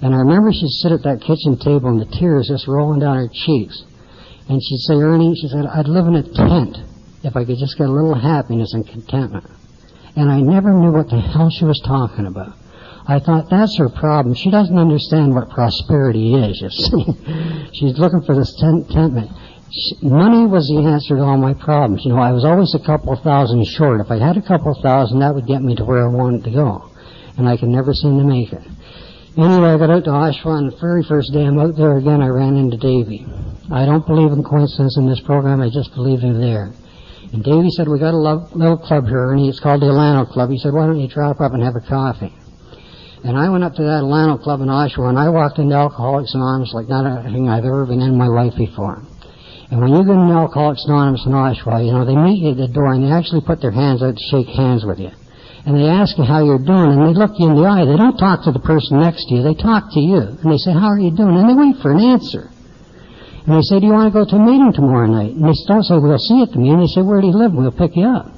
[0.00, 3.16] And I remember she'd sit at that kitchen table and the tears just rolling down
[3.16, 3.84] her cheeks.
[4.48, 6.78] And she'd say, Ernie, she said, I'd live in a tent
[7.22, 9.57] if I could just get a little happiness and contentment.
[10.16, 12.54] And I never knew what the hell she was talking about.
[13.06, 14.34] I thought, that's her problem.
[14.34, 17.70] She doesn't understand what prosperity is, you see.
[17.72, 19.30] She's looking for this contentment.
[20.02, 22.04] Money was the answer to all my problems.
[22.04, 24.00] You know, I was always a couple thousand short.
[24.00, 26.50] If I had a couple thousand, that would get me to where I wanted to
[26.50, 26.90] go.
[27.38, 28.62] And I could never seem to make it.
[29.38, 32.20] Anyway, I got out to Oshawa, and the very first day I'm out there again,
[32.20, 33.24] I ran into Davy.
[33.70, 36.72] I don't believe in coincidence in this program, I just believe they're there.
[37.32, 40.50] And Davy said, we got a little club here, and it's called the Alano Club.
[40.50, 42.32] He said, why don't you drop up and have a coffee?
[43.24, 46.32] And I went up to that Alano Club in Oshawa, and I walked into Alcoholics
[46.34, 49.02] Anonymous like not anything I've ever been in my life before.
[49.70, 52.56] And when you get into Alcoholics Anonymous in Oshawa, you know, they meet you at
[52.56, 55.10] the door, and they actually put their hands out to shake hands with you
[55.68, 57.84] and they ask you how you're doing, and they look you in the eye.
[57.84, 59.42] They don't talk to the person next to you.
[59.42, 61.92] They talk to you, and they say, "How are you doing?" And they wait for
[61.92, 62.48] an answer.
[63.48, 65.56] And they say, "Do you want to go to a meeting tomorrow night?" And they
[65.66, 67.54] don't say, "We'll see you at the meeting." They say, "Where do you live?
[67.54, 68.28] We'll pick you up."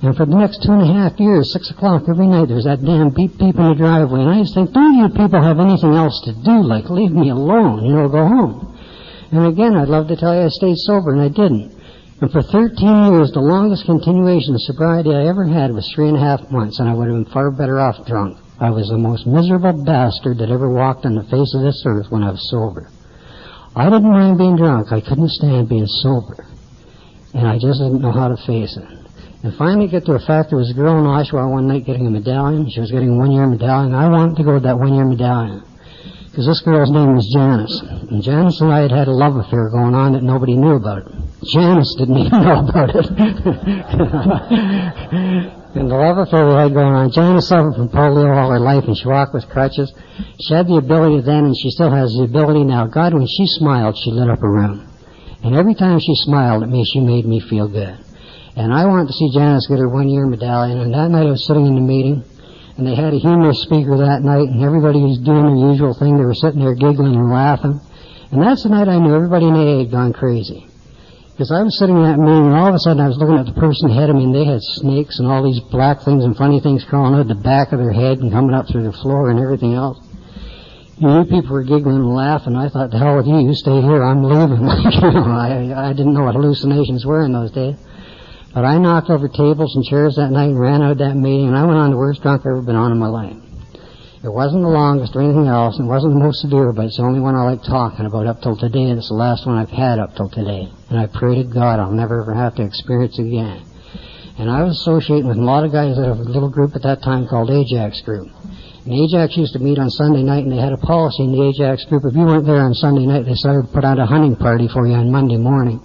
[0.00, 2.84] And for the next two and a half years, six o'clock every night, there's that
[2.84, 4.20] damn beep beep in the driveway.
[4.22, 6.62] And I just think, don't you people have anything else to do?
[6.62, 8.78] Like, leave me alone, you know, go home.
[9.32, 11.72] And again, I'd love to tell you I stayed sober, and I didn't.
[12.20, 16.16] And for 13 years, the longest continuation of sobriety I ever had was three and
[16.16, 18.38] a half months, and I would have been far better off drunk.
[18.60, 22.06] I was the most miserable bastard that ever walked on the face of this earth
[22.10, 22.88] when I was sober.
[23.74, 24.92] I didn't mind being drunk.
[24.92, 26.46] I couldn't stand being sober.
[27.34, 28.84] And I just didn't know how to face it.
[29.42, 32.06] And finally get to a fact, there was a girl in Oshawa one night getting
[32.06, 32.68] a medallion.
[32.70, 33.94] She was getting a one-year medallion.
[33.94, 35.64] I wanted to go with that one-year medallion
[36.30, 37.80] because this girl's name was Janice.
[38.10, 41.10] And Janice and I had had a love affair going on that nobody knew about.
[41.44, 43.06] Janice didn't even know about it.
[45.74, 48.84] and the love affair we had going on, Janice suffered from polio all her life
[48.84, 49.92] and she walked with crutches.
[50.40, 52.86] She had the ability then and she still has the ability now.
[52.86, 54.86] God, when she smiled, she lit up a room.
[55.42, 57.98] And every time she smiled, it means she made me feel good.
[58.54, 61.30] And I wanted to see Janice get her one year medallion, and that night I
[61.30, 62.22] was sitting in the meeting,
[62.76, 66.16] and they had a humorous speaker that night, and everybody was doing their usual thing.
[66.16, 67.80] They were sitting there giggling and laughing.
[68.30, 70.68] And that's the night I knew everybody in AA had gone crazy.
[71.32, 73.40] Because I was sitting in that meeting, and all of a sudden I was looking
[73.40, 76.24] at the person ahead of me, and they had snakes and all these black things
[76.24, 78.92] and funny things crawling out the back of their head and coming up through the
[78.92, 79.96] floor and everything else.
[81.00, 82.54] And you people were giggling and laughing.
[82.54, 84.68] I thought, the hell with you, you stay here, I'm leaving.
[84.68, 87.76] I, I didn't know what hallucinations were in those days.
[88.52, 91.48] But I knocked over tables and chairs that night and ran out of that meeting,
[91.48, 93.36] and I went on the worst drunk I've ever been on in my life.
[94.22, 97.02] It wasn't the longest or anything else, it wasn't the most severe, but it's the
[97.02, 99.74] only one I like talking about up till today, and it's the last one I've
[99.74, 100.70] had up till today.
[100.90, 103.66] And I pray to God I'll never ever have to experience again.
[104.38, 106.86] And I was associating with a lot of guys that have a little group at
[106.86, 108.30] that time called Ajax Group.
[108.86, 111.42] And Ajax used to meet on Sunday night, and they had a policy in the
[111.42, 112.04] Ajax Group.
[112.06, 114.68] If you weren't there on Sunday night, they started to put out a hunting party
[114.68, 115.82] for you on Monday morning.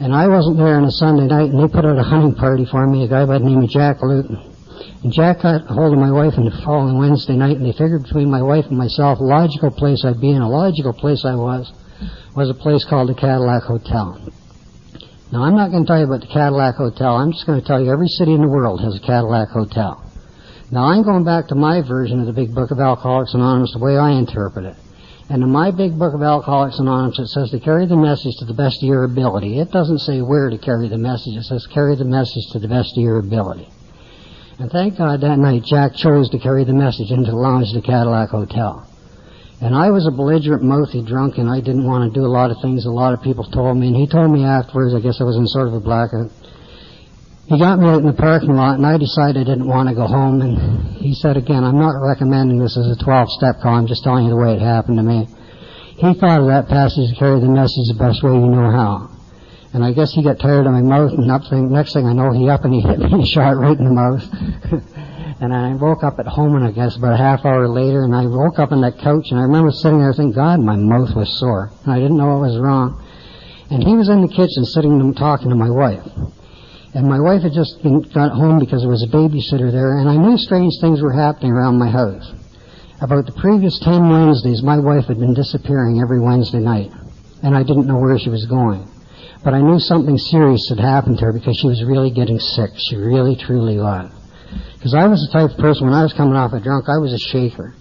[0.00, 2.66] And I wasn't there on a Sunday night, and they put out a hunting party
[2.66, 4.53] for me, a guy by the name of Jack Luton.
[5.04, 7.76] And Jack got a hold of my wife on the following Wednesday night, and they
[7.76, 11.36] figured between my wife and myself, logical place I'd be in, a logical place I
[11.36, 11.70] was,
[12.34, 14.16] was a place called the Cadillac Hotel.
[15.30, 17.16] Now, I'm not going to tell you about the Cadillac Hotel.
[17.20, 20.00] I'm just going to tell you every city in the world has a Cadillac Hotel.
[20.72, 23.84] Now, I'm going back to my version of the Big Book of Alcoholics Anonymous, the
[23.84, 24.76] way I interpret it.
[25.28, 28.46] And in my big book of Alcoholics Anonymous, it says to carry the message to
[28.46, 29.60] the best of your ability.
[29.60, 31.36] It doesn't say where to carry the message.
[31.36, 33.68] It says carry the message to the best of your ability.
[34.58, 37.82] And thank God that night Jack chose to carry the message into the lounge of
[37.82, 38.86] the Cadillac Hotel.
[39.60, 42.50] And I was a belligerent, mouthy drunk, and I didn't want to do a lot
[42.50, 43.88] of things a lot of people told me.
[43.88, 46.44] And he told me afterwards, I guess I was in sort of a blackout, uh,
[47.46, 49.94] he got me out in the parking lot, and I decided I didn't want to
[49.94, 50.40] go home.
[50.40, 53.76] And he said again, I'm not recommending this as a 12-step call.
[53.76, 55.28] I'm just telling you the way it happened to me.
[55.96, 59.13] He thought of that passage to carry the message the best way you know how.
[59.74, 62.12] And I guess he got tired of my mouth, and up thing, next thing I
[62.12, 64.22] know, he up and he hit me a shot right in the mouth.
[65.42, 68.14] and I woke up at home, and I guess about a half hour later, and
[68.14, 71.10] I woke up on that couch, and I remember sitting there thinking, God, my mouth
[71.18, 71.74] was sore.
[71.82, 73.02] And I didn't know what was wrong.
[73.68, 76.06] And he was in the kitchen sitting and talking to my wife.
[76.94, 80.06] And my wife had just been, got home because there was a babysitter there, and
[80.08, 82.30] I knew strange things were happening around my house.
[83.02, 86.94] About the previous ten Wednesdays, my wife had been disappearing every Wednesday night,
[87.42, 88.93] and I didn't know where she was going.
[89.44, 92.70] But I knew something serious had happened to her because she was really getting sick.
[92.88, 94.10] She really, truly was.
[94.72, 96.96] Because I was the type of person, when I was coming off a drunk, I
[96.96, 97.74] was a shaker.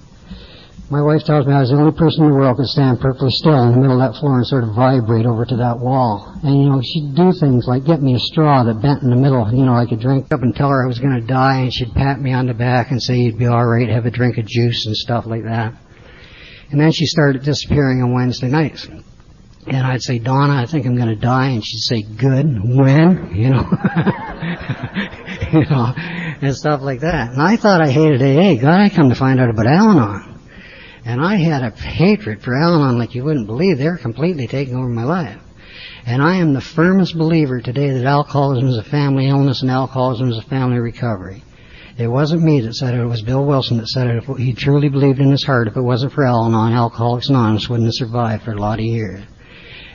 [0.90, 3.32] My wife tells me I was the only person in the world could stand perfectly
[3.32, 6.38] still in the middle of that floor and sort of vibrate over to that wall.
[6.44, 9.16] And, you know, she'd do things like get me a straw that bent in the
[9.16, 11.62] middle, you know, I could drink up and tell her I was going to die,
[11.62, 14.12] and she'd pat me on the back and say you'd be all right, have a
[14.12, 15.74] drink of juice and stuff like that.
[16.70, 18.88] And then she started disappearing on Wednesday nights.
[19.68, 21.50] And I'd say, Donna, I think I'm going to die.
[21.50, 22.46] And she'd say, good.
[22.64, 23.34] When?
[23.36, 23.70] You know,
[25.54, 25.94] you know,
[26.42, 27.32] and stuff like that.
[27.32, 28.62] And I thought I hated AA.
[28.62, 30.42] God, I come to find out about Al-Anon.
[31.06, 33.78] And I had a hatred for Al-Anon like you wouldn't believe.
[33.78, 35.40] They're completely taking over my life.
[36.06, 40.30] And I am the firmest believer today that alcoholism is a family illness and alcoholism
[40.30, 41.44] is a family recovery.
[41.98, 43.02] It wasn't me that said it.
[43.02, 44.24] It was Bill Wilson that said it.
[44.38, 47.94] He truly believed in his heart, if it wasn't for Al-Anon, Alcoholics Anonymous wouldn't have
[47.94, 49.24] survived for a lot of years.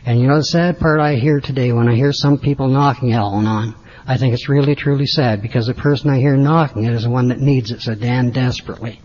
[0.09, 3.13] And you know the sad part I hear today when I hear some people knocking
[3.13, 3.75] Al-Anon,
[4.07, 7.11] I think it's really truly sad because the person I hear knocking it is the
[7.11, 9.03] one that needs it so damn desperately.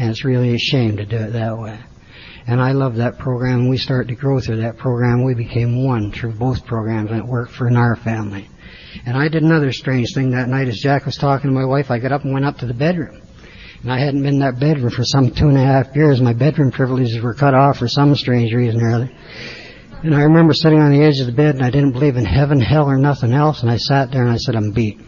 [0.00, 1.78] And it's really a shame to do it that way.
[2.48, 3.68] And I love that program.
[3.68, 5.22] We started to grow through that program.
[5.22, 8.48] We became one through both programs, and it worked for in our family.
[9.06, 11.92] And I did another strange thing that night as Jack was talking to my wife.
[11.92, 13.22] I got up and went up to the bedroom.
[13.82, 16.20] And I hadn't been in that bedroom for some two and a half years.
[16.20, 19.10] My bedroom privileges were cut off for some strange reason or other.
[20.02, 22.24] And I remember sitting on the edge of the bed and I didn't believe in
[22.24, 23.62] heaven, hell, or nothing else.
[23.62, 24.98] And I sat there and I said, I'm beat.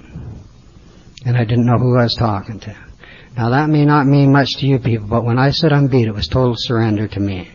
[1.25, 2.77] And I didn't know who I was talking to.
[3.35, 6.09] Now that may not mean much to you people, but when I said I'm beat,
[6.09, 7.51] it was total surrender to me.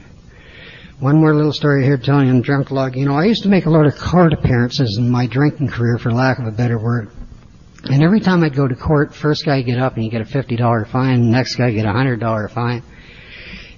[0.99, 2.95] One more little story here telling in drunk log.
[2.95, 5.99] You know, I used to make a lot of court appearances in my drinking career,
[5.99, 7.11] for lack of a better word.
[7.83, 10.25] And every time I'd go to court, first guy get up and you get a
[10.25, 12.81] $50 fine, next guy get a $100 fine.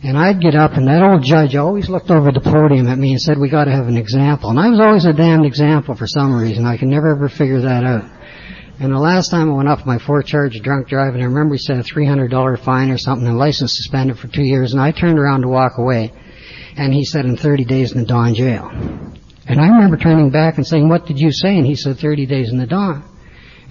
[0.02, 3.12] And I'd get up and that old judge always looked over the podium at me
[3.12, 4.50] and said, we gotta have an example.
[4.50, 6.66] And I was always a damned example for some reason.
[6.66, 8.06] I can never ever figure that out.
[8.80, 11.60] And the last time I went up my four charge drunk driving, I remember he
[11.60, 14.72] said a $300 fine or something and license suspended for two years.
[14.72, 16.14] And I turned around to walk away.
[16.78, 18.70] And he said in 30 days in the Don jail.
[19.48, 21.58] And I remember turning back and saying, what did you say?
[21.58, 23.04] And he said 30 days in the Don.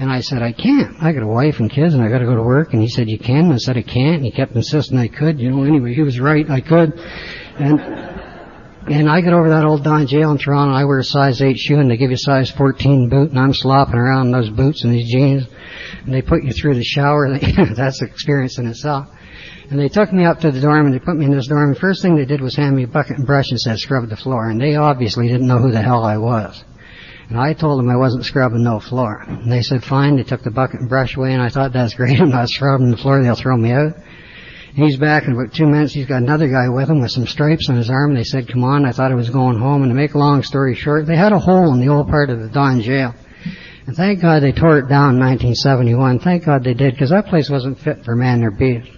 [0.00, 1.02] And I said, I can't.
[1.02, 2.72] I got a wife and kids and I got to go to work.
[2.72, 3.46] And he said, you can.
[3.46, 4.16] And I said, I can't.
[4.16, 5.40] And he kept insisting I could.
[5.40, 6.48] You know, anyway, he was right.
[6.48, 6.92] I could.
[7.58, 7.80] And
[8.90, 10.72] And I get over that old Don jail in Toronto.
[10.72, 13.38] I wear a size 8 shoe and they give you a size 14 boot and
[13.38, 15.46] I'm slopping around in those boots and these jeans.
[16.04, 17.28] And they put you through the shower.
[17.74, 19.08] That's an experience in itself.
[19.70, 21.74] And they took me up to the dorm and they put me in this dorm.
[21.74, 24.08] The first thing they did was hand me a bucket and brush and said scrub
[24.08, 24.48] the floor.
[24.48, 26.64] And they obviously didn't know who the hell I was.
[27.28, 29.22] And I told them I wasn't scrubbing no floor.
[29.26, 30.16] And they said fine.
[30.16, 32.20] They took the bucket and brush away and I thought that's great.
[32.20, 33.22] I'm not scrubbing the floor.
[33.22, 33.94] They'll throw me out.
[34.74, 35.92] He's back in about two minutes.
[35.92, 38.14] He's got another guy with him with some stripes on his arm.
[38.14, 38.84] They said, come on.
[38.84, 39.82] I thought I was going home.
[39.82, 42.30] And to make a long story short, they had a hole in the old part
[42.30, 43.14] of the Don jail.
[43.86, 46.20] And thank God they tore it down in 1971.
[46.20, 48.90] Thank God they did, because that place wasn't fit for man or beast.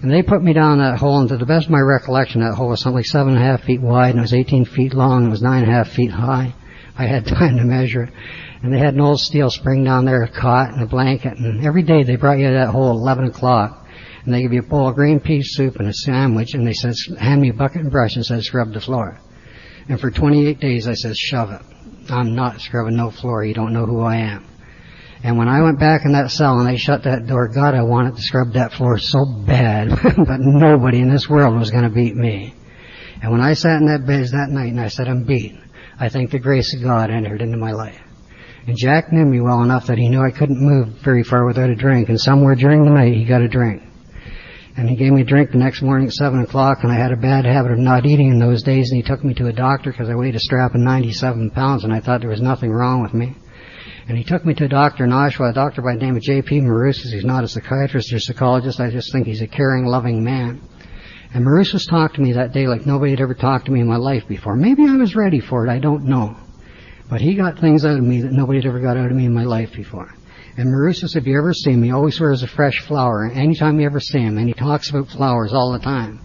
[0.00, 2.54] And they put me down that hole, and to the best of my recollection, that
[2.54, 4.94] hole was something like seven and a half feet wide, and it was 18 feet
[4.94, 6.54] long, and it was nine and a half feet high.
[6.96, 8.12] I had time to measure it.
[8.62, 11.66] And they had an old steel spring down there, a cot and a blanket, and
[11.66, 13.82] every day they brought you that hole at 11 o'clock
[14.24, 16.72] and they give you a bowl of green pea soup and a sandwich, and they
[16.72, 19.18] said, hand me a bucket and brush and said, scrub the floor.
[19.88, 21.62] And for 28 days I said, shove it.
[22.08, 23.44] I'm not scrubbing no floor.
[23.44, 24.46] You don't know who I am.
[25.24, 27.82] And when I went back in that cell and they shut that door, God, I
[27.82, 31.90] wanted to scrub that floor so bad, but nobody in this world was going to
[31.90, 32.54] beat me.
[33.22, 35.54] And when I sat in that bed that night and I said, I'm beat,
[35.98, 38.00] I think the grace of God entered into my life.
[38.66, 41.70] And Jack knew me well enough that he knew I couldn't move very far without
[41.70, 43.82] a drink, and somewhere during the night he got a drink.
[44.76, 47.12] And he gave me a drink the next morning at 7 o'clock, and I had
[47.12, 49.52] a bad habit of not eating in those days, and he took me to a
[49.52, 52.70] doctor because I weighed a strap of 97 pounds, and I thought there was nothing
[52.70, 53.34] wrong with me.
[54.08, 56.22] And he took me to a doctor in Oshawa, a doctor by the name of
[56.22, 56.60] J.P.
[56.62, 57.12] Marousas.
[57.12, 58.80] He's not a psychiatrist or psychologist.
[58.80, 60.60] I just think he's a caring, loving man.
[61.34, 63.88] And Marousas talked to me that day like nobody had ever talked to me in
[63.88, 64.54] my life before.
[64.54, 65.70] Maybe I was ready for it.
[65.70, 66.36] I don't know.
[67.08, 69.26] But he got things out of me that nobody had ever got out of me
[69.26, 70.14] in my life before.
[70.56, 73.30] And Marousas, if you ever see him, he always wears a fresh flower.
[73.30, 76.20] Anytime you ever see him, and he talks about flowers all the time.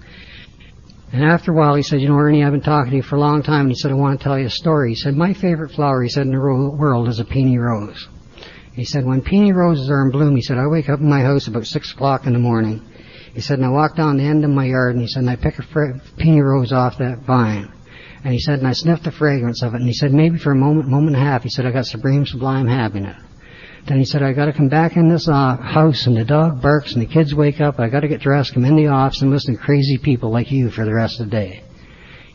[1.13, 3.15] And after a while, he said, you know, Ernie, I've been talking to you for
[3.15, 3.61] a long time.
[3.61, 4.89] And he said, I want to tell you a story.
[4.89, 8.09] He said, my favorite flower, he said, in the world is a peony rose.
[8.73, 11.21] He said, when peony roses are in bloom, he said, I wake up in my
[11.21, 12.85] house about six o'clock in the morning.
[13.33, 15.29] He said, and I walked down the end of my yard, and he said, and
[15.29, 17.71] I picked a fra- peony rose off that vine.
[18.23, 19.77] And he said, and I sniffed the fragrance of it.
[19.77, 21.85] And he said, maybe for a moment, moment and a half, he said, I got
[21.85, 23.21] supreme, sublime happiness.
[23.87, 26.91] Then he said, I gotta come back in this uh, house and the dog barks
[26.91, 27.79] and the kids wake up.
[27.79, 30.69] I gotta get dressed, come in the office and listen to crazy people like you
[30.69, 31.63] for the rest of the day.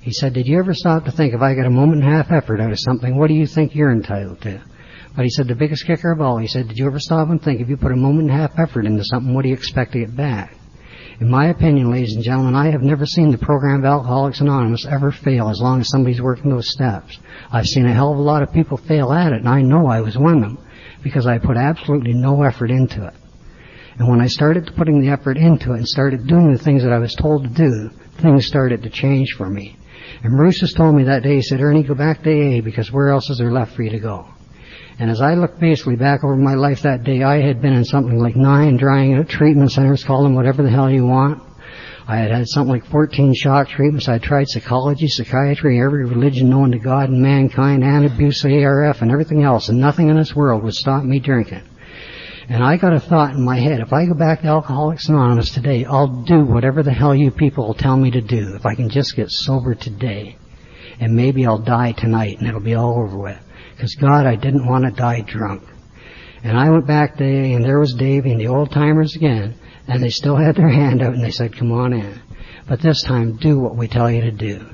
[0.00, 2.16] He said, did you ever stop to think if I got a moment and a
[2.16, 4.62] half effort out of something, what do you think you're entitled to?
[5.14, 7.42] But he said, the biggest kicker of all, he said, did you ever stop and
[7.42, 9.54] think if you put a moment and a half effort into something, what do you
[9.54, 10.56] expect to get back?
[11.22, 14.84] In my opinion, ladies and gentlemen, I have never seen the program of Alcoholics Anonymous
[14.86, 17.16] ever fail as long as somebody's working those steps.
[17.52, 19.86] I've seen a hell of a lot of people fail at it, and I know
[19.86, 20.58] I was one of them
[21.04, 23.14] because I put absolutely no effort into it.
[24.00, 26.92] And when I started putting the effort into it and started doing the things that
[26.92, 29.76] I was told to do, things started to change for me.
[30.24, 33.10] And Marousas told me that day, he said, Ernie, go back to AA because where
[33.10, 34.26] else is there left for you to go?
[34.98, 37.84] And as I look basically back over my life that day, I had been in
[37.84, 41.42] something like nine drying treatment centers, call them whatever the hell you want.
[42.06, 44.08] I had had something like 14 shock treatments.
[44.08, 49.10] I tried psychology, psychiatry, every religion known to God and mankind, and abuse, ARF, and
[49.10, 51.62] everything else, and nothing in this world would stop me drinking.
[52.48, 55.54] And I got a thought in my head, if I go back to Alcoholics Anonymous
[55.54, 58.90] today, I'll do whatever the hell you people tell me to do, if I can
[58.90, 60.36] just get sober today.
[60.98, 63.38] And maybe I'll die tonight and it'll be all over with.
[63.82, 65.64] Because God, I didn't want to die drunk.
[66.44, 69.56] And I went back there and there was Davy and the old timers again
[69.88, 72.22] and they still had their hand out and they said, come on in.
[72.68, 74.64] But this time, do what we tell you to do.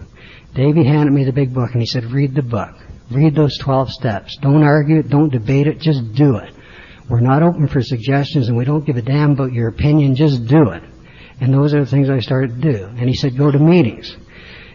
[0.55, 2.75] Davy handed me the big book and he said, read the book.
[3.11, 4.37] Read those 12 steps.
[4.43, 5.09] Don't argue it.
[5.09, 5.79] Don't debate it.
[5.79, 6.53] Just do it.
[7.09, 10.17] We're not open for suggestions and we don't give a damn about your opinion.
[10.17, 10.83] Just do it.
[11.41, 12.85] And those are the things I started to do.
[12.85, 14.15] And he said, go to meetings.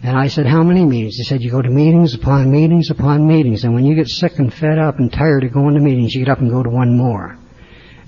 [0.03, 1.15] And I said, how many meetings?
[1.15, 3.63] He said, you go to meetings upon meetings upon meetings.
[3.63, 6.25] And when you get sick and fed up and tired of going to meetings, you
[6.25, 7.37] get up and go to one more.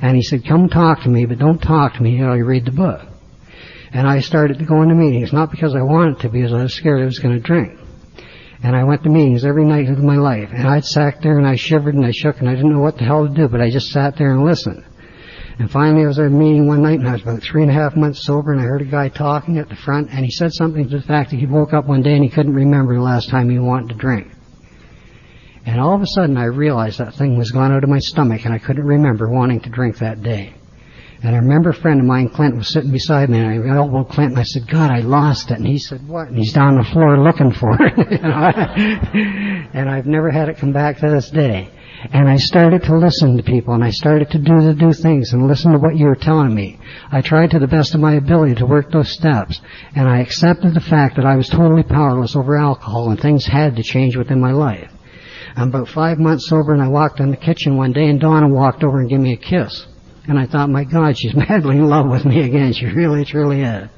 [0.02, 2.66] And he said, come talk to me, but don't talk to me until you read
[2.66, 3.02] the book.
[3.94, 6.74] And I started to go into meetings, not because I wanted to, because I was
[6.74, 7.80] scared I was going to drink.
[8.62, 10.50] And I went to meetings every night of my life.
[10.52, 12.98] And I'd sat there and I shivered and I shook and I didn't know what
[12.98, 14.84] the hell to do, but I just sat there and listened.
[15.58, 17.72] And finally I was at a meeting one night and I was about three and
[17.72, 20.32] a half months sober and I heard a guy talking at the front and he
[20.32, 22.94] said something to the fact that he woke up one day and he couldn't remember
[22.96, 24.28] the last time he wanted to drink.
[25.66, 28.44] And all of a sudden I realized that thing was gone out of my stomach
[28.44, 30.54] and I couldn't remember wanting to drink that day.
[31.24, 34.10] And I remember a friend of mine, Clint, was sitting beside me and I elbowed
[34.10, 35.58] Clint and I said, God, I lost it.
[35.58, 36.28] And he said, what?
[36.28, 37.94] And he's down on the floor looking for it.
[39.74, 41.72] and I've never had it come back to this day.
[42.14, 45.34] And I started to listen to people and I started to do the do things
[45.34, 46.80] and listen to what you were telling me.
[47.12, 49.60] I tried to the best of my ability to work those steps
[49.96, 53.76] and I accepted the fact that I was totally powerless over alcohol and things had
[53.78, 54.92] to change within my life.
[55.56, 58.50] I'm about five months sober and I walked in the kitchen one day and Donna
[58.50, 59.88] walked over and gave me a kiss.
[60.28, 62.74] And I thought, my God, she's madly in love with me again.
[62.74, 63.90] She really, truly is.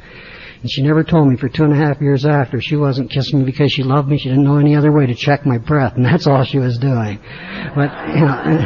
[0.62, 3.40] And she never told me for two and a half years after she wasn't kissing
[3.40, 4.18] me because she loved me.
[4.18, 6.78] She didn't know any other way to check my breath, and that's all she was
[6.78, 7.20] doing.
[7.76, 8.66] But, you know,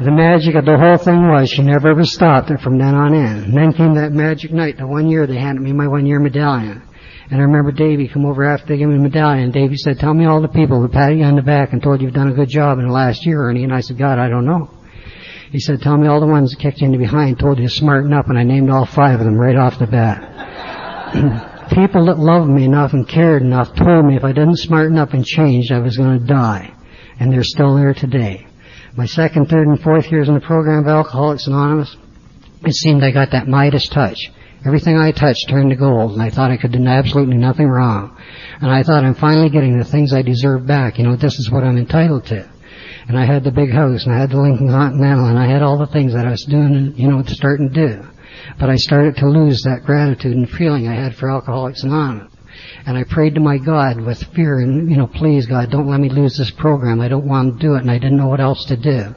[0.00, 3.14] the magic of the whole thing was she never ever stopped it from then on
[3.14, 3.44] in.
[3.44, 6.18] And then came that magic night, the one year they handed me my one year
[6.18, 6.82] medallion.
[7.30, 9.50] And I remember Davey come over after they gave me the medallion.
[9.50, 12.00] Davey said, tell me all the people who patted you on the back and told
[12.00, 13.64] you you've done a good job in the last year, Ernie.
[13.64, 14.70] And I said, God, I don't know.
[15.50, 17.68] He said, tell me all the ones that kicked you in the behind, told you
[17.68, 20.33] to smarten up, and I named all five of them right off the bat.
[21.70, 25.12] people that loved me enough and cared enough told me if I didn't smarten up
[25.12, 26.74] and change, I was going to die.
[27.20, 28.46] And they're still there today.
[28.96, 31.96] My second, third, and fourth years in the program of Alcoholics Anonymous,
[32.64, 34.30] it seemed I got that Midas touch.
[34.66, 38.16] Everything I touched turned to gold, and I thought I could do absolutely nothing wrong.
[38.60, 40.98] And I thought I'm finally getting the things I deserve back.
[40.98, 42.48] You know, this is what I'm entitled to.
[43.06, 45.62] And I had the big house, and I had the Lincoln Continental, and I had
[45.62, 48.08] all the things that I was doing, you know, starting to do.
[48.58, 52.32] But I started to lose that gratitude and feeling I had for Alcoholics Anonymous.
[52.86, 56.00] And I prayed to my God with fear and, you know, please God, don't let
[56.00, 57.00] me lose this program.
[57.00, 59.14] I don't want to do it and I didn't know what else to do.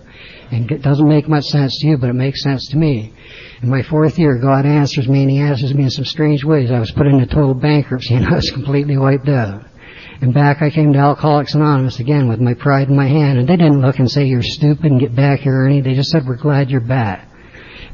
[0.52, 3.14] And it doesn't make much sense to you, but it makes sense to me.
[3.62, 6.72] In my fourth year, God answers me and He answers me in some strange ways.
[6.72, 9.66] I was put into total bankruptcy and I was completely wiped out.
[10.22, 13.48] And back I came to Alcoholics Anonymous again with my pride in my hand and
[13.48, 15.82] they didn't look and say you're stupid and get back here Ernie.
[15.82, 17.30] They just said we're glad you're back.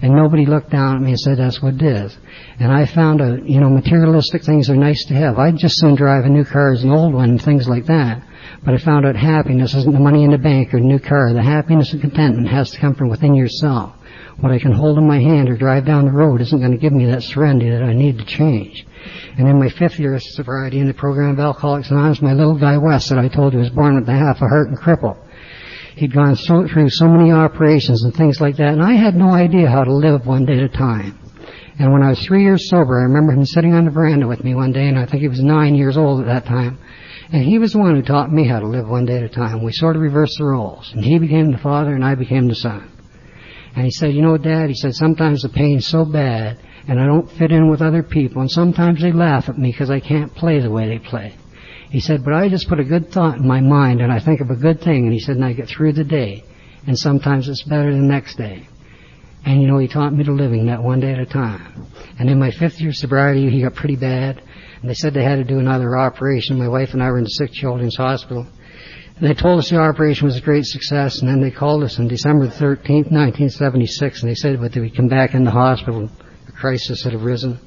[0.02, 2.18] And nobody looked down at me and said that's what it is.
[2.60, 5.38] And I found out, you know, materialistic things are nice to have.
[5.38, 8.24] I'd just soon drive a new car as an old one and things like that.
[8.66, 11.34] But I found out happiness isn't the money in the bank or the new car.
[11.34, 13.94] The happiness and contentment has to come from within yourself.
[14.40, 16.78] What I can hold in my hand or drive down the road isn't going to
[16.78, 18.86] give me that serenity that I need to change.
[19.38, 22.58] And in my fifth year of sobriety in the program of Alcoholics Anonymous, my little
[22.58, 25.18] guy Wes that I told you was born with a half a heart and crippled.
[25.96, 29.30] He'd gone so, through so many operations and things like that, and I had no
[29.30, 31.20] idea how to live one day at a time.
[31.80, 34.44] And when I was three years sober, I remember him sitting on the veranda with
[34.44, 36.80] me one day, and I think he was nine years old at that time.
[37.32, 39.30] And he was the one who taught me how to live one day at a
[39.30, 39.64] time.
[39.64, 40.92] We sort of reversed the roles.
[40.94, 42.92] And he became the father, and I became the son.
[43.76, 47.06] And he said, you know, Dad, he said, sometimes the pain's so bad, and I
[47.06, 50.34] don't fit in with other people, and sometimes they laugh at me because I can't
[50.36, 51.36] play the way they play.
[51.94, 54.42] He said, but I just put a good thought in my mind and I think
[54.42, 55.04] of a good thing.
[55.04, 56.44] And he said, and I get through the day.
[56.88, 58.68] And sometimes it's better the next day.
[59.46, 61.86] And you know, he taught me to living that one day at a time.
[62.18, 64.42] And in my fifth year of sobriety, he got pretty bad.
[64.82, 66.58] And they said they had to do another operation.
[66.58, 68.48] My wife and I were in the sick children's hospital.
[69.18, 71.20] And they told us the operation was a great success.
[71.20, 74.24] And then they called us on December 13th, 1976.
[74.24, 76.10] And they said, but we'd come back in the hospital.
[76.48, 77.60] A crisis had arisen.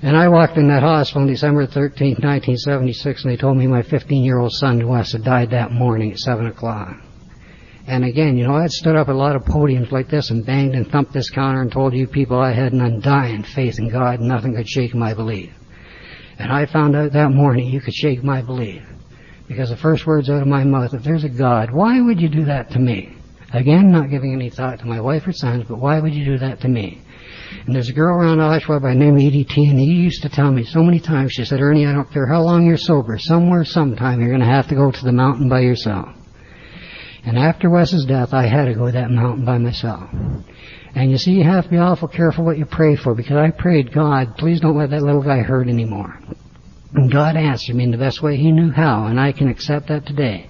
[0.00, 3.82] And I walked in that hospital on December 13, 1976, and they told me my
[3.82, 6.96] 15-year-old son, Wes, had died that morning at 7 o'clock.
[7.88, 10.30] And again, you know, I had stood up at a lot of podiums like this
[10.30, 13.78] and banged and thumped this counter and told you people I had an undying faith
[13.78, 15.50] in God and nothing could shake my belief.
[16.38, 18.82] And I found out that morning you could shake my belief.
[19.48, 22.28] Because the first words out of my mouth, if there's a God, why would you
[22.28, 23.16] do that to me?
[23.52, 26.38] Again, not giving any thought to my wife or sons, but why would you do
[26.38, 27.02] that to me?
[27.68, 30.30] And there's a girl around Oshawa by name of Edie T, and he used to
[30.30, 33.18] tell me so many times, she said, Ernie, I don't care how long you're sober,
[33.18, 36.08] somewhere, sometime, you're going to have to go to the mountain by yourself.
[37.26, 40.08] And after Wes's death, I had to go to that mountain by myself.
[40.94, 43.50] And you see, you have to be awful careful what you pray for, because I
[43.50, 46.18] prayed, God, please don't let that little guy hurt anymore.
[46.94, 49.88] And God answered me in the best way He knew how, and I can accept
[49.88, 50.48] that today.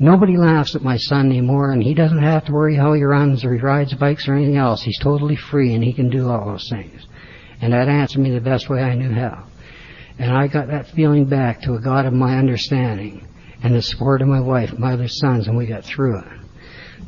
[0.00, 3.44] Nobody laughs at my son anymore, and he doesn't have to worry how he runs
[3.44, 4.82] or he rides bikes or anything else.
[4.82, 7.06] He's totally free, and he can do all those things.
[7.60, 9.44] And that answered me the best way I knew how.
[10.18, 13.26] And I got that feeling back to a God of my understanding
[13.62, 16.37] and the support of my wife, my other sons, and we got through it.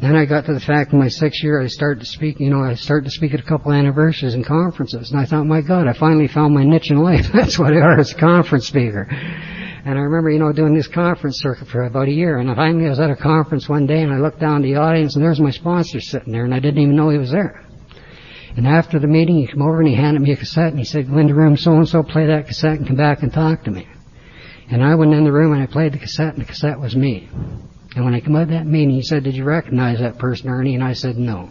[0.01, 2.49] Then I got to the fact in my sixth year I started to speak, you
[2.49, 5.61] know, I started to speak at a couple anniversaries and conferences, and I thought, my
[5.61, 7.27] God, I finally found my niche in life.
[7.35, 9.07] That's what I are as a conference speaker.
[9.85, 12.39] And I remember, you know, doing this conference circuit for about a year.
[12.39, 15.17] And finally I was at a conference one day and I looked down the audience
[15.17, 17.65] and there's my sponsor sitting there and I didn't even know he was there.
[18.57, 20.85] And after the meeting, he came over and he handed me a cassette and he
[20.85, 23.65] said, go into room so and so, play that cassette and come back and talk
[23.65, 23.87] to me.
[24.71, 26.95] And I went in the room and I played the cassette and the cassette was
[26.95, 27.29] me.
[27.97, 30.49] And when I came out of that meeting, he said, did you recognize that person,
[30.49, 30.75] Ernie?
[30.75, 31.51] And I said, no.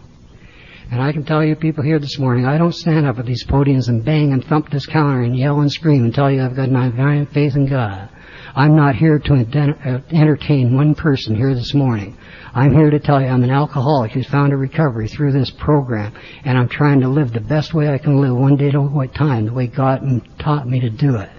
[0.92, 3.46] And I can tell you people here this morning, I don't stand up at these
[3.46, 6.56] podiums and bang and thump this counter and yell and scream and tell you I've
[6.56, 8.10] got my divine faith in God.
[8.56, 12.18] I'm not here to uh, entertain one person here this morning.
[12.56, 16.16] I'm here to tell you I'm an alcoholic who's found a recovery through this program,
[16.44, 19.08] and I'm trying to live the best way I can live one day at a
[19.14, 20.02] time, the way God
[20.40, 21.30] taught me to do it.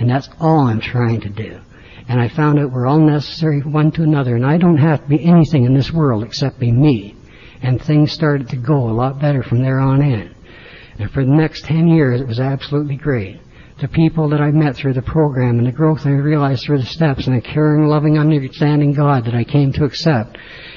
[0.00, 1.60] And that's all I'm trying to do.
[2.10, 5.08] And I found out we're all necessary one to another, and I don't have to
[5.08, 7.14] be anything in this world except be me.
[7.62, 10.34] And things started to go a lot better from there on in.
[10.98, 13.40] And for the next ten years, it was absolutely great
[13.80, 16.86] the people that I met through the program and the growth I realized through the
[16.86, 20.36] steps and the caring, loving, understanding God that I came to accept.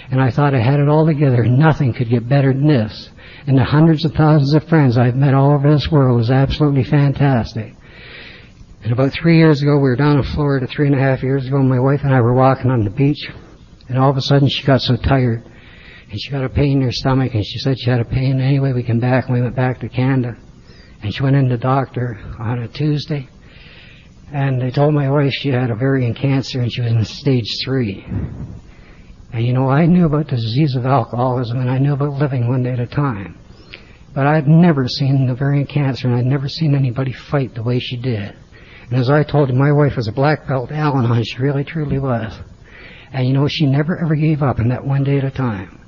[0.09, 1.43] And I thought I had it all together.
[1.43, 3.09] and Nothing could get better than this.
[3.45, 6.85] And the hundreds of thousands of friends I've met all over this world is absolutely
[6.85, 7.73] fantastic.
[8.83, 11.47] And about three years ago, we were down in Florida, three and a half years
[11.47, 13.29] ago, my wife and I were walking on the beach,
[13.87, 15.43] and all of a sudden she got so tired,
[16.11, 18.41] and she got a pain in her stomach, and she said she had a pain.
[18.41, 20.35] Anyway, we came back, and we went back to Canada.
[21.01, 23.29] And she went in the doctor on a Tuesday,
[24.33, 28.03] and they told my wife she had ovarian cancer and she was in stage three.
[29.31, 32.47] And you know, I knew about the disease of alcoholism and I knew about living
[32.47, 33.37] one day at a time.
[34.15, 37.95] But I'd never seen ovarian cancer and I'd never seen anybody fight the way she
[37.95, 38.35] did.
[38.89, 41.23] And as I told you, my wife was a black belt Al-Anon.
[41.23, 42.37] She really truly was.
[43.11, 45.79] And you know, she never ever gave up in that one day at a time.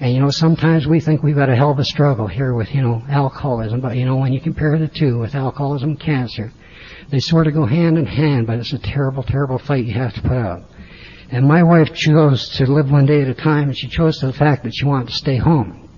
[0.00, 2.72] And you know, sometimes we think we've got a hell of a struggle here with,
[2.72, 6.52] you know, alcoholism, but you know, when you compare the two with alcoholism and cancer,
[7.10, 10.14] they sort of go hand in hand, but it's a terrible, terrible fight you have
[10.14, 10.62] to put up.
[11.30, 14.32] And my wife chose to live one day at a time, and she chose the
[14.32, 15.88] fact that she wanted to stay home.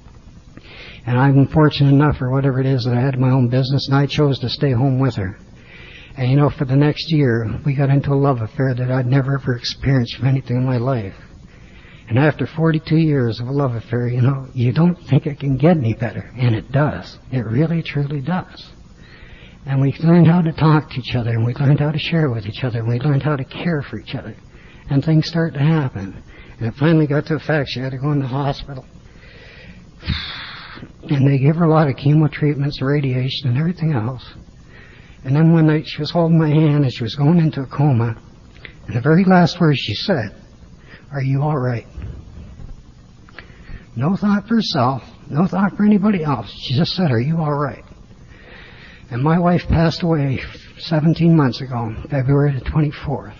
[1.06, 3.96] And I'm fortunate enough, or whatever it is, that I had my own business, and
[3.96, 5.38] I chose to stay home with her.
[6.16, 9.06] And you know, for the next year, we got into a love affair that I'd
[9.06, 11.14] never ever experienced from anything in my life.
[12.08, 15.56] And after 42 years of a love affair, you know, you don't think it can
[15.56, 16.28] get any better.
[16.36, 17.18] And it does.
[17.30, 18.68] It really, truly does.
[19.64, 22.28] And we learned how to talk to each other, and we learned how to share
[22.28, 24.34] with each other, and we learned how to care for each other.
[24.88, 26.20] And things start to happen.
[26.58, 28.84] And it finally got to a fact she had to go in the hospital.
[31.02, 34.24] And they gave her a lot of chemo treatments, radiation, and everything else.
[35.24, 37.66] And then one night she was holding my hand and she was going into a
[37.66, 38.16] coma.
[38.86, 40.34] And the very last words she said
[41.12, 41.86] are you all right?
[43.96, 46.48] No thought for herself, no thought for anybody else.
[46.50, 47.84] She just said, Are you all right?
[49.10, 50.40] And my wife passed away
[50.78, 53.36] 17 months ago, February the 24th.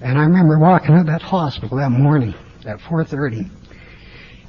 [0.00, 2.34] And I remember walking out of that hospital that morning
[2.66, 3.48] at 4.30.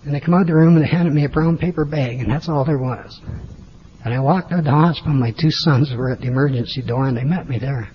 [0.05, 2.20] And they come out of the room and they handed me a brown paper bag,
[2.20, 3.22] and that's all there was.
[4.03, 7.07] And I walked out of the hospital, my two sons were at the emergency door,
[7.07, 7.89] and they met me there.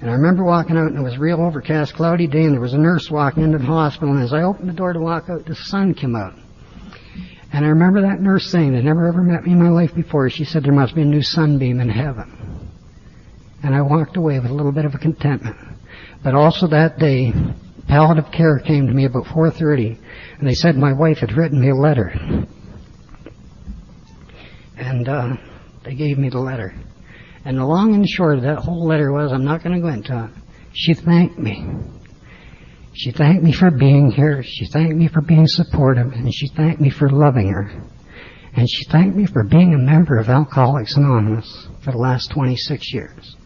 [0.00, 2.60] And I remember walking out, and it was a real overcast, cloudy day, and there
[2.60, 4.14] was a nurse walking into the hospital.
[4.14, 6.34] And as I opened the door to walk out, the sun came out.
[7.52, 10.30] And I remember that nurse saying, that never ever met me in my life before.
[10.30, 12.70] She said there must be a new sunbeam in heaven.
[13.62, 15.56] And I walked away with a little bit of a contentment.
[16.22, 17.32] But also that day,
[17.88, 19.98] palliative care came to me about 4.30,
[20.38, 22.12] and they said my wife had written me a letter.
[24.78, 25.36] And uh,
[25.84, 26.74] they gave me the letter.
[27.44, 29.88] And the long and short of that whole letter was, I'm not going to go
[29.88, 30.30] into it.
[30.72, 31.66] She thanked me.
[32.94, 34.42] She thanked me for being here.
[34.42, 36.12] She thanked me for being supportive.
[36.12, 37.70] And she thanked me for loving her.
[38.54, 42.92] And she thanked me for being a member of Alcoholics Anonymous for the last 26
[42.92, 43.36] years.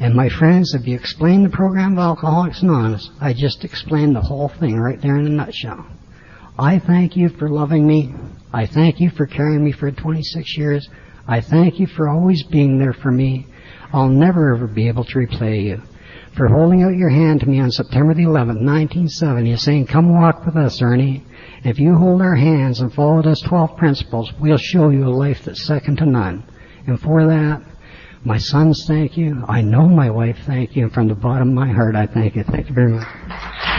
[0.00, 4.20] And my friends, if you explain the program of Alcoholics Anonymous, I just explained the
[4.20, 5.86] whole thing right there in a nutshell.
[6.58, 8.12] I thank you for loving me.
[8.54, 10.88] I thank you for carrying me for 26 years.
[11.26, 13.48] I thank you for always being there for me.
[13.92, 15.82] I'll never ever be able to repay you.
[16.36, 20.46] For holding out your hand to me on September the 11th, 1970, saying, come walk
[20.46, 21.24] with us, Ernie.
[21.64, 25.44] If you hold our hands and follow those 12 principles, we'll show you a life
[25.44, 26.44] that's second to none.
[26.86, 27.60] And for that,
[28.24, 29.44] my sons thank you.
[29.48, 30.84] I know my wife thank you.
[30.84, 32.44] And from the bottom of my heart, I thank you.
[32.44, 33.73] Thank you very much.